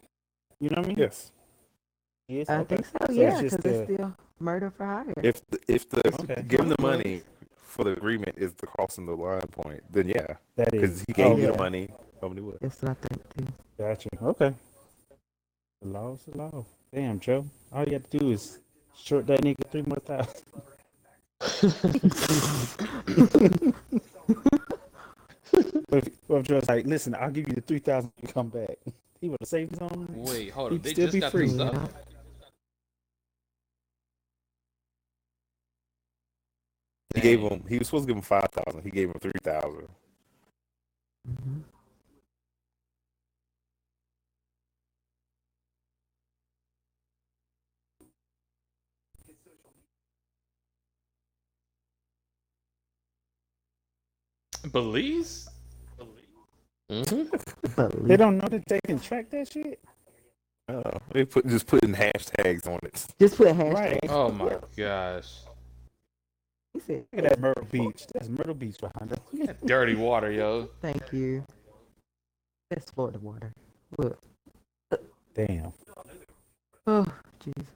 You 0.59 0.71
know 0.71 0.77
what 0.81 0.87
I 0.87 0.89
mean? 0.89 0.99
Yes. 0.99 1.33
Yes. 2.29 2.49
I 2.49 2.55
okay. 2.61 2.77
think 2.77 2.87
so, 2.87 3.07
So 3.07 3.13
yeah, 3.13 3.43
because 3.43 3.59
the- 3.59 3.71
it's 3.83 3.93
still 3.93 4.17
murder 4.41 4.71
for 4.71 4.87
hire. 4.87 5.13
If 5.23 5.47
the, 5.51 5.59
if 5.69 5.89
the 5.91 6.03
Okay. 6.23 6.43
giving 6.49 6.69
the 6.71 6.81
money 6.81 7.23
for 7.57 7.85
the 7.85 7.93
agreement 7.93 8.39
is 8.39 8.55
the 8.55 8.67
crossing 8.67 9.05
the 9.05 9.15
line 9.15 9.43
point, 9.51 9.83
then 9.93 10.09
yeah, 10.09 10.37
That 10.57 10.71
because 10.71 11.05
he 11.07 11.13
gave 11.13 11.27
oh, 11.27 11.37
you 11.37 11.43
yeah. 11.45 11.51
the 11.53 11.59
money. 11.59 11.91
Nobody 12.25 12.41
would. 12.41 12.57
That's 12.62 12.81
what 12.81 12.93
I 12.93 12.95
think 12.95 13.22
too. 13.37 13.47
Gotcha. 13.77 14.09
Okay. 14.22 14.55
The 15.83 15.89
law's 15.89 16.22
the 16.25 16.39
law. 16.39 16.64
Damn, 16.91 17.20
Joe. 17.20 17.45
All 17.70 17.85
you 17.85 17.93
have 17.93 18.09
to 18.09 18.18
do 18.18 18.31
is 18.31 18.61
short 18.97 19.27
that 19.27 19.43
nigga 19.43 19.68
three 19.70 19.83
more 19.83 19.99
thousand. 19.99 20.43
But 25.89 26.09
if, 26.09 26.12
well, 26.27 26.41
if 26.41 26.47
Joe's 26.47 26.68
like, 26.68 26.87
listen, 26.87 27.14
I'll 27.14 27.31
give 27.31 27.47
you 27.47 27.55
the 27.55 27.61
three 27.61 27.79
thousand 27.79 28.11
and 28.22 28.33
come 28.33 28.49
back. 28.49 28.77
He 29.20 29.29
would 29.29 29.39
have 29.41 29.49
saved 29.49 29.72
his 29.72 29.81
own. 29.83 30.07
Wait, 30.09 30.49
hold 30.51 30.68
on. 30.68 30.72
He'd. 30.72 30.83
They 30.83 30.93
still 30.93 31.05
just 31.05 31.12
be 31.12 31.20
got 31.20 31.31
free. 31.31 31.47
this 31.47 31.55
stuff. 31.55 31.75
Yeah. 31.75 31.89
He 37.14 37.20
gave 37.20 37.41
him. 37.41 37.64
He 37.68 37.79
was 37.79 37.89
supposed 37.89 38.05
to 38.05 38.09
give 38.09 38.16
him 38.16 38.22
five 38.22 38.49
thousand. 38.51 38.83
He 38.83 38.91
gave 38.91 39.09
him 39.11 39.18
three 39.20 39.33
thousand. 39.43 39.89
Mhm. 41.29 41.62
Belize? 54.73 55.49
hmm 56.91 57.03
But 57.77 58.07
They 58.07 58.17
don't 58.17 58.39
know 58.39 58.49
that 58.49 58.67
they 58.67 58.81
can 58.87 58.99
track 59.01 59.31
that 59.31 59.51
shit. 59.51 59.81
Uh, 60.69 60.99
they 61.12 61.25
put 61.25 61.47
just 61.47 61.67
putting 61.67 61.93
hashtags 61.95 62.67
on 62.67 62.79
it. 62.85 63.07
just 63.19 63.37
put 63.37 63.49
hashtag. 63.49 63.75
Right. 63.75 64.01
Oh 64.09 64.31
my 64.31 64.57
gosh. 64.77 65.29
He 66.73 66.81
said, 66.81 67.05
Look 67.12 67.25
at 67.25 67.31
that 67.31 67.41
Myrtle 67.41 67.67
Beach. 67.71 68.07
That's 68.12 68.29
Myrtle 68.29 68.55
Beach 68.55 68.77
behind 68.79 69.12
us. 69.12 69.57
Dirty 69.65 69.95
water, 69.95 70.31
yo. 70.33 70.71
thank 70.81 71.12
you. 71.12 71.45
That's 72.71 72.91
Florida 72.91 73.19
water. 73.19 73.53
Look. 73.99 74.19
Damn. 75.35 75.73
Oh, 76.87 77.07
Jesus. 77.45 77.71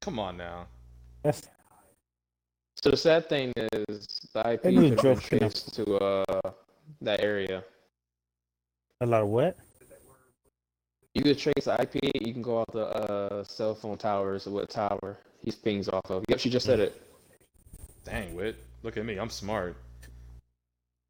Come 0.00 0.18
on 0.18 0.36
now. 0.36 0.66
That's 1.22 1.42
So 2.82 2.90
the 2.90 2.96
sad 2.96 3.28
thing 3.28 3.52
is 3.56 4.08
the 4.34 4.52
IP 4.54 4.62
That 4.62 4.72
new 4.72 4.88
could 4.90 4.96
be 4.96 5.02
joke, 5.02 5.30
you 5.30 5.38
traced 5.38 5.74
to 5.74 5.94
uh 5.96 6.50
that 7.00 7.20
area. 7.20 7.62
a 9.00 9.06
lot 9.06 9.22
of 9.22 9.28
what? 9.28 9.56
You 11.14 11.22
could 11.22 11.38
trace 11.38 11.64
the 11.66 11.80
IP. 11.80 12.00
You 12.14 12.32
can 12.32 12.42
go 12.42 12.58
off 12.58 12.66
the 12.72 12.86
uh, 12.86 13.44
cell 13.44 13.74
phone 13.74 13.98
towers. 13.98 14.46
What 14.46 14.68
tower 14.70 15.18
he 15.44 15.52
pings 15.52 15.88
off 15.88 16.10
of? 16.10 16.24
Yep, 16.28 16.40
she 16.40 16.48
just 16.50 16.64
said 16.66 16.80
it. 16.80 17.00
Dang, 18.04 18.34
Wit. 18.34 18.56
Look 18.82 18.96
at 18.96 19.04
me. 19.04 19.16
I'm 19.18 19.28
smart. 19.30 19.76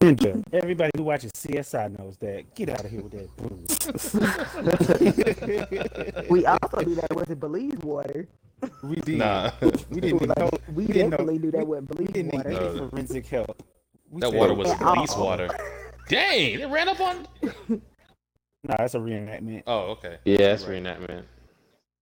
Ninja. 0.03 0.43
Everybody 0.53 0.91
who 0.97 1.05
watches 1.05 1.31
CSI 1.33 1.97
knows 1.97 2.17
that. 2.19 2.53
Get 2.57 2.69
out 2.71 2.85
of 2.85 2.91
here 2.91 3.03
with 3.03 3.13
that. 3.13 3.37
bull. 3.37 3.61
We 6.29 6.45
also 6.45 6.81
knew 6.81 6.97
that 6.97 7.15
wasn't 7.15 7.39
Belize 7.41 7.79
water. 7.83 8.27
We 8.83 8.97
did. 8.97 9.19
Nah. 9.19 9.51
We 9.91 10.01
didn't 10.01 10.27
Like, 10.29 10.39
know. 10.39 10.51
we, 10.75 10.87
didn't 10.87 11.11
know- 11.11 11.17
definitely 11.17 11.39
knew 11.39 11.51
that 11.53 11.67
wasn't 11.67 11.91
We 11.99 12.05
Belize 12.07 12.13
didn't 12.15 12.35
water. 12.35 12.49
need 12.51 12.61
No. 12.61 12.85
Uh, 12.85 12.89
forensic 12.91 13.27
help. 13.27 13.63
We 14.11 14.21
That 14.21 14.33
water 14.33 14.55
was 14.55 14.69
Yeah. 14.69 14.79
police 14.79 15.17
water. 15.17 15.49
Dang, 16.09 16.59
they 16.59 16.67
ran 16.67 16.89
up 16.89 17.01
on. 17.01 17.27
Nah, 18.65 18.77
that's 18.79 18.95
a 18.95 18.99
reenactment. 18.99 19.65
Oh, 19.67 19.91
okay. 19.91 20.19
Yeah, 20.25 20.37
that's 20.39 20.63
Right. 20.65 20.81
reenactment. 20.81 21.25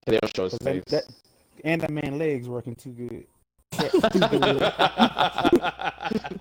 They 0.06 0.18
don't 0.20 0.36
show 0.36 0.44
his 0.44 0.52
'Cause 0.52 0.58
that, 0.60 0.74
face. 0.74 0.84
that, 0.88 1.04
and 1.64 1.80
that 1.80 1.90
man 1.90 2.18
legs 2.18 2.50
working 2.50 2.74
too 2.74 2.90
good. 2.90 3.26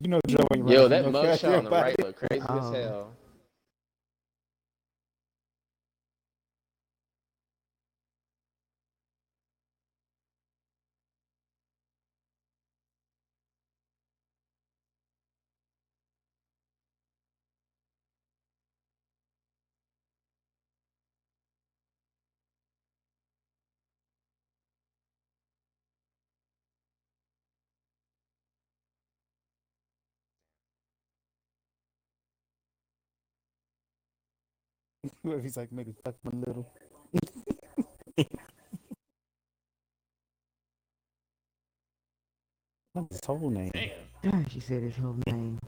You 0.00 0.08
know 0.08 0.20
Joe 0.26 0.46
ain't 0.54 0.68
Yo, 0.68 0.88
that 0.88 1.04
mugshot 1.04 1.58
on 1.58 1.64
the 1.64 1.70
right 1.70 1.96
body. 1.96 2.02
look 2.02 2.16
crazy 2.16 2.44
Oh. 2.48 2.58
as 2.58 2.64
um, 2.64 2.74
hell. 2.74 3.12
What 35.22 35.38
if 35.38 35.42
he's 35.44 35.56
like 35.56 35.72
maybe 35.72 35.94
fuck 36.04 36.14
one 36.22 36.42
little? 36.46 36.68
What's 42.92 43.08
his 43.10 43.20
whole 43.24 43.50
name? 43.50 43.72
Damn. 44.22 44.48
She 44.50 44.60
said 44.60 44.82
his 44.82 44.96
whole 44.96 45.16
name. 45.26 45.58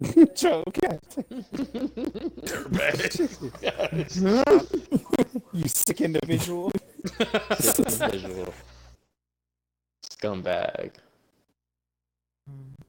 Joe, 0.36 0.64
God. 0.80 1.00
you 5.52 5.68
sick 5.68 6.00
individual. 6.00 6.72
Sick 7.58 7.86
individual. 7.86 8.54
Scumbag. 10.04 10.92
Hmm. 12.48 12.83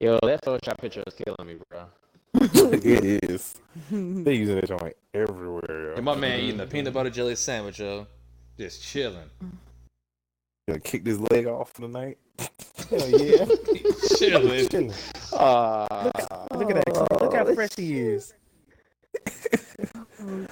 Yo, 0.00 0.18
that 0.22 0.42
Photoshop 0.44 0.78
picture 0.78 1.02
is 1.06 1.14
killing 1.14 1.46
me, 1.46 1.56
bro. 1.68 1.86
it 2.34 3.24
is. 3.24 3.54
They 3.90 4.34
using 4.34 4.56
that 4.56 4.66
joint 4.68 4.96
everywhere. 5.14 5.90
Hey, 5.92 5.96
Yo. 5.96 6.02
my 6.02 6.14
man 6.14 6.40
eating 6.40 6.60
a 6.60 6.66
peanut 6.66 6.92
butter 6.92 7.10
jelly 7.10 7.34
sandwich, 7.36 7.78
yo. 7.80 8.06
Just 8.58 8.82
chilling. 8.82 9.28
Gonna 10.68 10.80
kick 10.80 11.04
this 11.04 11.18
leg 11.30 11.46
off 11.46 11.72
tonight. 11.72 12.18
Hell 12.90 13.08
yeah. 13.10 13.44
chilling. 14.16 14.68
Chilling. 14.68 14.92
Ah, 15.32 15.86
Look 16.54 16.70
at 16.70 16.84
that. 16.84 17.20
Look 17.20 17.34
how 17.34 17.54
fresh 17.54 17.74
he 17.76 17.98
is. 17.98 18.34
oh, 20.20 20.46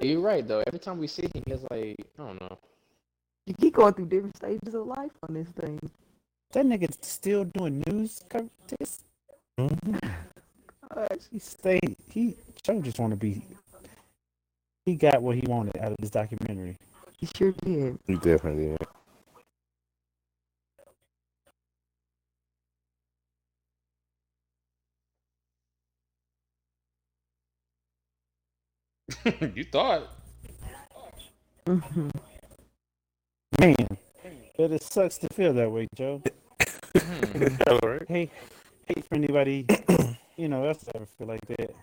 you're 0.00 0.20
right 0.20 0.46
though. 0.46 0.62
Every 0.66 0.78
time 0.80 0.98
we 0.98 1.06
see 1.06 1.22
him, 1.22 1.42
he's 1.46 1.62
like, 1.70 1.96
I 2.18 2.22
don't 2.26 2.40
know. 2.40 2.58
You 3.46 3.54
keep 3.54 3.74
going 3.74 3.94
through 3.94 4.06
different 4.06 4.36
stages 4.36 4.74
of 4.74 4.86
life 4.86 5.12
on 5.26 5.34
this 5.34 5.48
thing. 5.48 5.80
That 6.52 6.66
nigga's 6.66 6.98
still 7.02 7.44
doing 7.44 7.84
news 7.86 8.22
coverage. 8.28 8.50
He 11.30 11.38
stayed. 11.38 11.96
He 12.10 12.36
Joe 12.62 12.82
just 12.82 12.98
want 12.98 13.12
to 13.12 13.18
be. 13.18 13.42
He 14.86 14.96
got 14.96 15.22
what 15.22 15.36
he 15.36 15.44
wanted 15.46 15.76
out 15.78 15.92
of 15.92 15.96
this 16.00 16.10
documentary. 16.10 16.78
He 17.18 17.28
sure 17.36 17.52
did. 17.52 17.98
You 18.06 18.18
definitely 18.18 18.76
did. 29.24 29.54
you 29.56 29.64
thought. 29.64 30.08
Mhm. 31.66 32.10
Man, 33.60 33.76
but 34.58 34.72
it 34.72 34.82
sucks 34.82 35.16
to 35.18 35.28
feel 35.32 35.54
that 35.54 35.70
way, 35.70 35.86
Joe. 35.96 36.20
Hmm. 36.96 37.46
All 37.68 37.78
right. 37.88 38.04
Hey, 38.08 38.30
hate 38.86 39.04
for 39.06 39.14
anybody, 39.14 39.64
you 40.36 40.48
know, 40.48 40.64
else 40.64 40.84
ever 40.94 41.06
feel 41.06 41.28
like 41.28 41.46
that. 41.46 41.74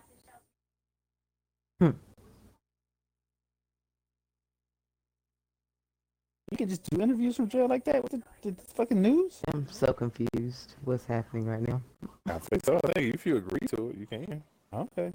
You 6.51 6.57
can 6.57 6.69
just 6.69 6.83
do 6.89 7.01
interviews 7.01 7.35
from 7.35 7.49
jail 7.49 7.67
like 7.67 7.83
that 7.85 8.03
with 8.03 8.11
the, 8.11 8.21
the 8.51 8.55
fucking 8.75 9.01
news. 9.01 9.41
I'm 9.53 9.67
so 9.69 9.91
confused. 9.91 10.75
What's 10.83 11.05
happening 11.05 11.45
right 11.47 11.67
now? 11.67 11.81
I 12.27 12.37
think 12.37 12.63
so. 12.63 12.79
I 12.83 12.91
think 12.93 13.15
if 13.15 13.25
you 13.25 13.37
agree 13.37 13.67
to 13.75 13.89
it, 13.89 13.97
you 13.97 14.05
can. 14.05 14.43
Okay. 14.71 15.11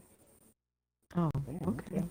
Oh, 1.17 1.31
Damn, 1.47 1.69
okay. 1.69 2.03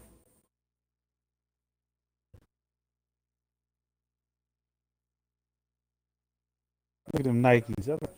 Look 7.13 7.21
at 7.21 7.23
them 7.25 7.41
Nikes. 7.43 7.85
That's- 7.85 8.09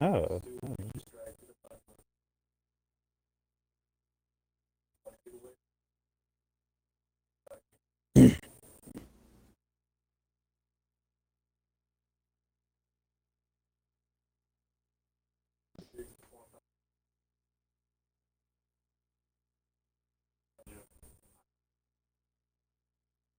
Oh. 0.00 0.42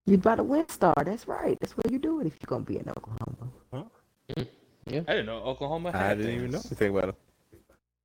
You 0.06 0.18
bought 0.18 0.40
a 0.40 0.44
WinStar. 0.44 1.04
That's 1.04 1.28
right. 1.28 1.56
That's 1.60 1.72
where 1.76 1.84
you 1.92 1.98
do 1.98 2.20
it 2.20 2.26
if 2.26 2.34
you're 2.40 2.46
gonna 2.48 2.64
be 2.64 2.78
in 2.78 2.88
Oklahoma. 2.88 3.90
Yeah, 4.86 5.00
I 5.06 5.12
didn't 5.12 5.26
know 5.26 5.36
Oklahoma 5.38 5.92
had 5.92 6.02
I 6.02 6.14
didn't 6.14 6.34
even 6.34 6.50
know 6.50 6.62
anything 6.66 6.96
about 6.96 7.08
it. 7.10 7.14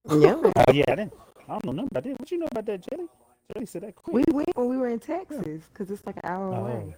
Yeah, 0.09 0.35
yeah, 0.73 0.83
I 0.89 0.95
didn't. 0.95 1.13
I 1.47 1.51
don't 1.53 1.65
know 1.65 1.71
nothing 1.71 1.87
about 1.91 2.03
that. 2.03 2.19
What 2.19 2.31
you 2.31 2.37
know 2.39 2.47
about 2.51 2.65
that, 2.65 2.81
Jelly? 2.89 3.07
Jelly 3.53 3.65
said 3.65 3.83
that 3.83 3.95
quick. 3.95 4.13
we 4.27 4.33
went 4.33 4.49
when 4.55 4.67
we 4.69 4.77
were 4.77 4.89
in 4.89 4.99
Texas 4.99 5.63
because 5.71 5.89
it's 5.89 6.05
like 6.05 6.17
an 6.17 6.23
hour 6.25 6.53
Oh. 6.53 6.55
away. 6.65 6.95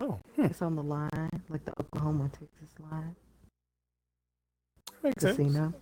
Oh, 0.00 0.18
hmm. 0.36 0.44
It's 0.44 0.62
on 0.62 0.74
the 0.76 0.82
line, 0.82 1.10
like 1.48 1.64
the 1.64 1.72
Oklahoma 1.80 2.30
Texas 2.30 2.74
line. 2.90 3.14
Makes 5.02 5.22
sense. 5.22 5.36
Casino. 5.36 5.74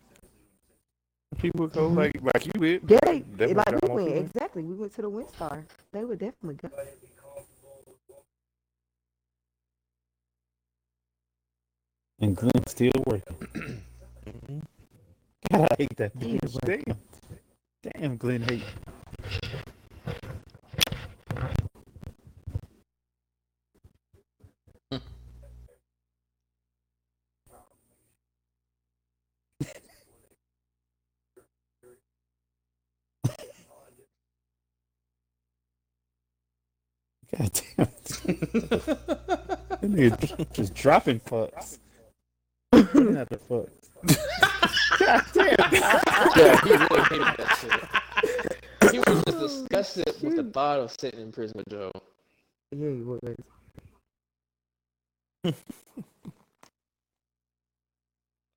People 1.38 1.66
go 1.68 1.90
Mhm. 1.90 1.96
like 1.96 2.18
like 2.22 2.46
you 2.46 2.52
did. 2.52 2.90
Yeah, 2.90 3.20
they 3.36 3.54
like 3.54 3.82
we 3.82 3.88
went 3.88 4.08
exactly. 4.16 4.62
We 4.62 4.74
went 4.74 4.94
to 4.94 5.02
the 5.02 5.10
WinStar. 5.10 5.64
They 5.92 6.04
would 6.04 6.18
definitely 6.18 6.54
go. 6.56 6.70
And 12.20 12.36
Glenn's 12.36 12.72
still 12.72 12.92
working. 13.06 13.48
Mhm. 14.28 14.62
God, 15.52 15.68
I 15.72 15.76
hate 15.78 15.96
that. 15.98 16.12
He 16.20 16.38
is 16.42 16.56
bitch. 16.58 16.84
Damn. 16.86 16.98
Damn, 17.82 18.16
Glenn 18.18 18.42
hate. 18.42 18.62
God 24.90 25.00
damn. 37.76 37.76
that 38.26 39.82
nigga 39.82 40.52
just 40.52 40.74
dropping 40.74 41.20
fucks. 41.20 41.78
Running 42.96 43.16
out 43.18 43.28
the 43.28 43.36
fucks. 43.38 43.90
God 44.98 45.24
damn. 45.32 45.56
Yeah, 46.36 46.60
he 46.62 46.70
really 46.70 47.02
hated 47.02 47.34
that 47.38 47.58
shit. 47.60 48.92
He 48.92 48.98
was 49.00 49.22
just 49.24 49.38
disgusted 49.38 50.22
with 50.22 50.36
the 50.36 50.44
thought 50.44 50.80
of 50.80 50.94
sitting 51.00 51.20
in 51.20 51.32
prison 51.32 51.54
with 51.58 51.68
Joe. 51.70 51.92
Yeah, 52.72 52.90
he 52.90 53.02
was. 53.02 53.20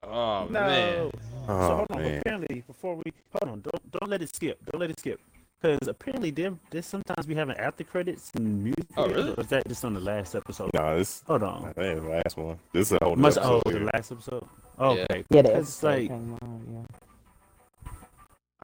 Oh 0.04 0.48
No. 0.50 0.62
man. 0.62 1.12
so 1.12 1.14
Oh 1.48 1.76
hold 1.78 1.88
on. 1.92 2.02
man. 2.02 2.20
Apparently, 2.20 2.64
before 2.68 2.96
we 2.96 3.04
hold 3.34 3.52
on, 3.54 3.62
don't 3.62 3.92
don't 3.92 4.10
let 4.10 4.22
it 4.22 4.34
skip. 4.36 4.60
Don't 4.72 4.80
let 4.80 4.90
it 4.90 5.00
skip. 5.00 5.20
Because 5.62 5.88
apparently, 5.90 6.32
there 6.32 6.54
there 6.72 6.82
sometimes 6.82 7.28
we 7.28 7.36
have 7.36 7.50
an 7.50 7.58
after 7.60 7.84
credits 7.84 8.32
and 8.36 8.64
music. 8.64 8.86
Oh, 8.96 9.08
really? 9.10 9.32
Or 9.34 9.42
is 9.42 9.48
that 9.48 9.68
just 9.68 9.84
on 9.84 9.94
the 9.94 10.00
last 10.00 10.34
episode? 10.36 10.70
No, 10.74 10.98
this 10.98 11.22
Hold 11.28 11.44
I 11.44 11.48
on. 11.48 11.74
think 11.74 12.02
the 12.02 12.10
last 12.10 12.38
one. 12.38 12.58
This 12.72 12.92
is 12.92 12.98
a 13.02 13.04
whole 13.06 13.16
Must 13.18 13.36
nother 13.38 13.50
oh 13.50 13.58
episode 13.60 13.80
the 13.80 13.86
last 13.94 14.12
episode. 14.14 14.46
Oh, 14.78 14.90
okay. 14.98 15.26
Yeah, 15.30 15.42
the 15.42 15.58
It's 15.58 15.84
like- 15.84 16.08
came 16.08 16.38
on, 16.42 16.64
yeah. 16.72 17.92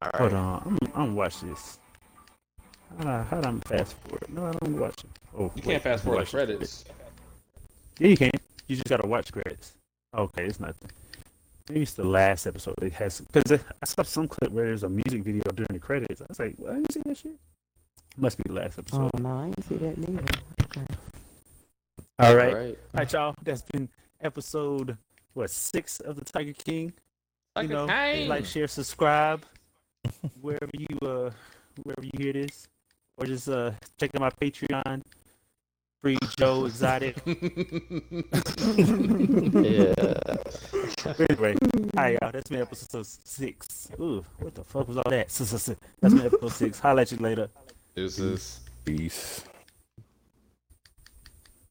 All 0.01 0.11
Hold 0.19 0.33
on. 0.33 0.61
I'm 0.65 0.77
I'm 0.93 1.05
gonna 1.07 1.13
watch 1.15 1.41
this. 1.41 1.79
How 2.97 3.03
do 3.03 3.09
I, 3.09 3.21
how 3.23 3.41
do 3.41 3.49
I 3.49 3.77
fast 3.77 3.95
forward? 3.97 4.23
No, 4.29 4.45
I 4.45 4.51
don't 4.53 4.79
watch 4.79 5.03
it. 5.03 5.09
Oh, 5.37 5.43
You 5.43 5.49
wait, 5.55 5.63
can't 5.63 5.83
fast 5.83 6.03
forward 6.05 6.19
watch 6.19 6.31
the 6.31 6.37
it. 6.37 6.45
credits. 6.47 6.85
Yeah, 7.99 8.07
you 8.07 8.17
can. 8.17 8.31
You 8.67 8.75
just 8.77 8.87
gotta 8.87 9.07
watch 9.07 9.33
credits. 9.33 9.73
Okay, 10.17 10.45
it's 10.45 10.59
nothing. 10.61 10.89
Maybe 11.69 11.81
it's 11.81 11.93
the 11.93 12.03
last 12.03 12.45
episode. 12.45 12.75
It 12.81 12.93
has 12.93 13.21
because 13.21 13.59
I 13.81 13.85
saw 13.85 14.03
some 14.03 14.27
clip 14.27 14.51
where 14.51 14.65
there's 14.65 14.83
a 14.83 14.89
music 14.89 15.23
video 15.23 15.43
during 15.53 15.67
the 15.71 15.79
credits. 15.79 16.21
I 16.21 16.25
was 16.29 16.39
like, 16.39 16.55
"What? 16.57 16.71
I 16.71 16.75
didn't 16.75 16.93
see 16.93 17.01
that 17.05 17.17
shit." 17.17 17.39
Must 18.17 18.37
be 18.37 18.43
the 18.45 18.53
last 18.53 18.77
episode. 18.77 19.11
Oh 19.13 19.19
no, 19.19 19.37
I 19.39 19.49
didn't 19.49 19.63
see 19.63 19.75
that 19.77 19.97
neither. 19.97 20.23
Okay. 20.63 20.85
All 22.19 22.35
right, 22.35 22.53
All 22.53 22.59
right. 22.59 22.77
all 22.93 22.99
right, 22.99 23.13
y'all. 23.13 23.35
That's 23.43 23.63
been 23.63 23.89
episode 24.21 24.97
what 25.33 25.49
six 25.49 25.99
of 25.99 26.15
the 26.17 26.25
Tiger 26.25 26.53
King. 26.53 26.93
Like 27.55 27.69
you 27.69 27.73
know, 27.73 27.87
king. 27.87 28.27
like, 28.27 28.45
share, 28.45 28.67
subscribe 28.67 29.43
wherever 30.41 30.71
you 30.77 30.99
uh 31.01 31.31
wherever 31.83 32.03
you 32.03 32.11
hear 32.17 32.33
this, 32.33 32.67
or 33.17 33.25
just 33.25 33.49
uh 33.49 33.71
check 33.99 34.11
out 34.13 34.21
my 34.21 34.29
Patreon. 34.29 35.03
Free 36.05 36.19
Joe 36.37 36.65
Exotic. 36.65 37.17
Yeah. 37.25 37.33
anyway, 41.17 41.55
hi 41.95 42.15
y'all. 42.21 42.31
That's 42.31 42.47
been 42.47 42.61
episode 42.61 43.07
six. 43.07 43.89
Ooh, 43.99 44.23
what 44.37 44.53
the 44.53 44.63
fuck 44.63 44.87
was 44.87 44.97
all 44.97 45.09
that? 45.09 45.29
That's 46.01 46.13
been 46.13 46.27
episode 46.27 46.51
six. 46.51 46.79
Holla 46.79 47.01
at 47.01 47.11
you 47.11 47.17
later. 47.17 47.49
Deuces. 47.95 48.59
Peace. 48.83 49.43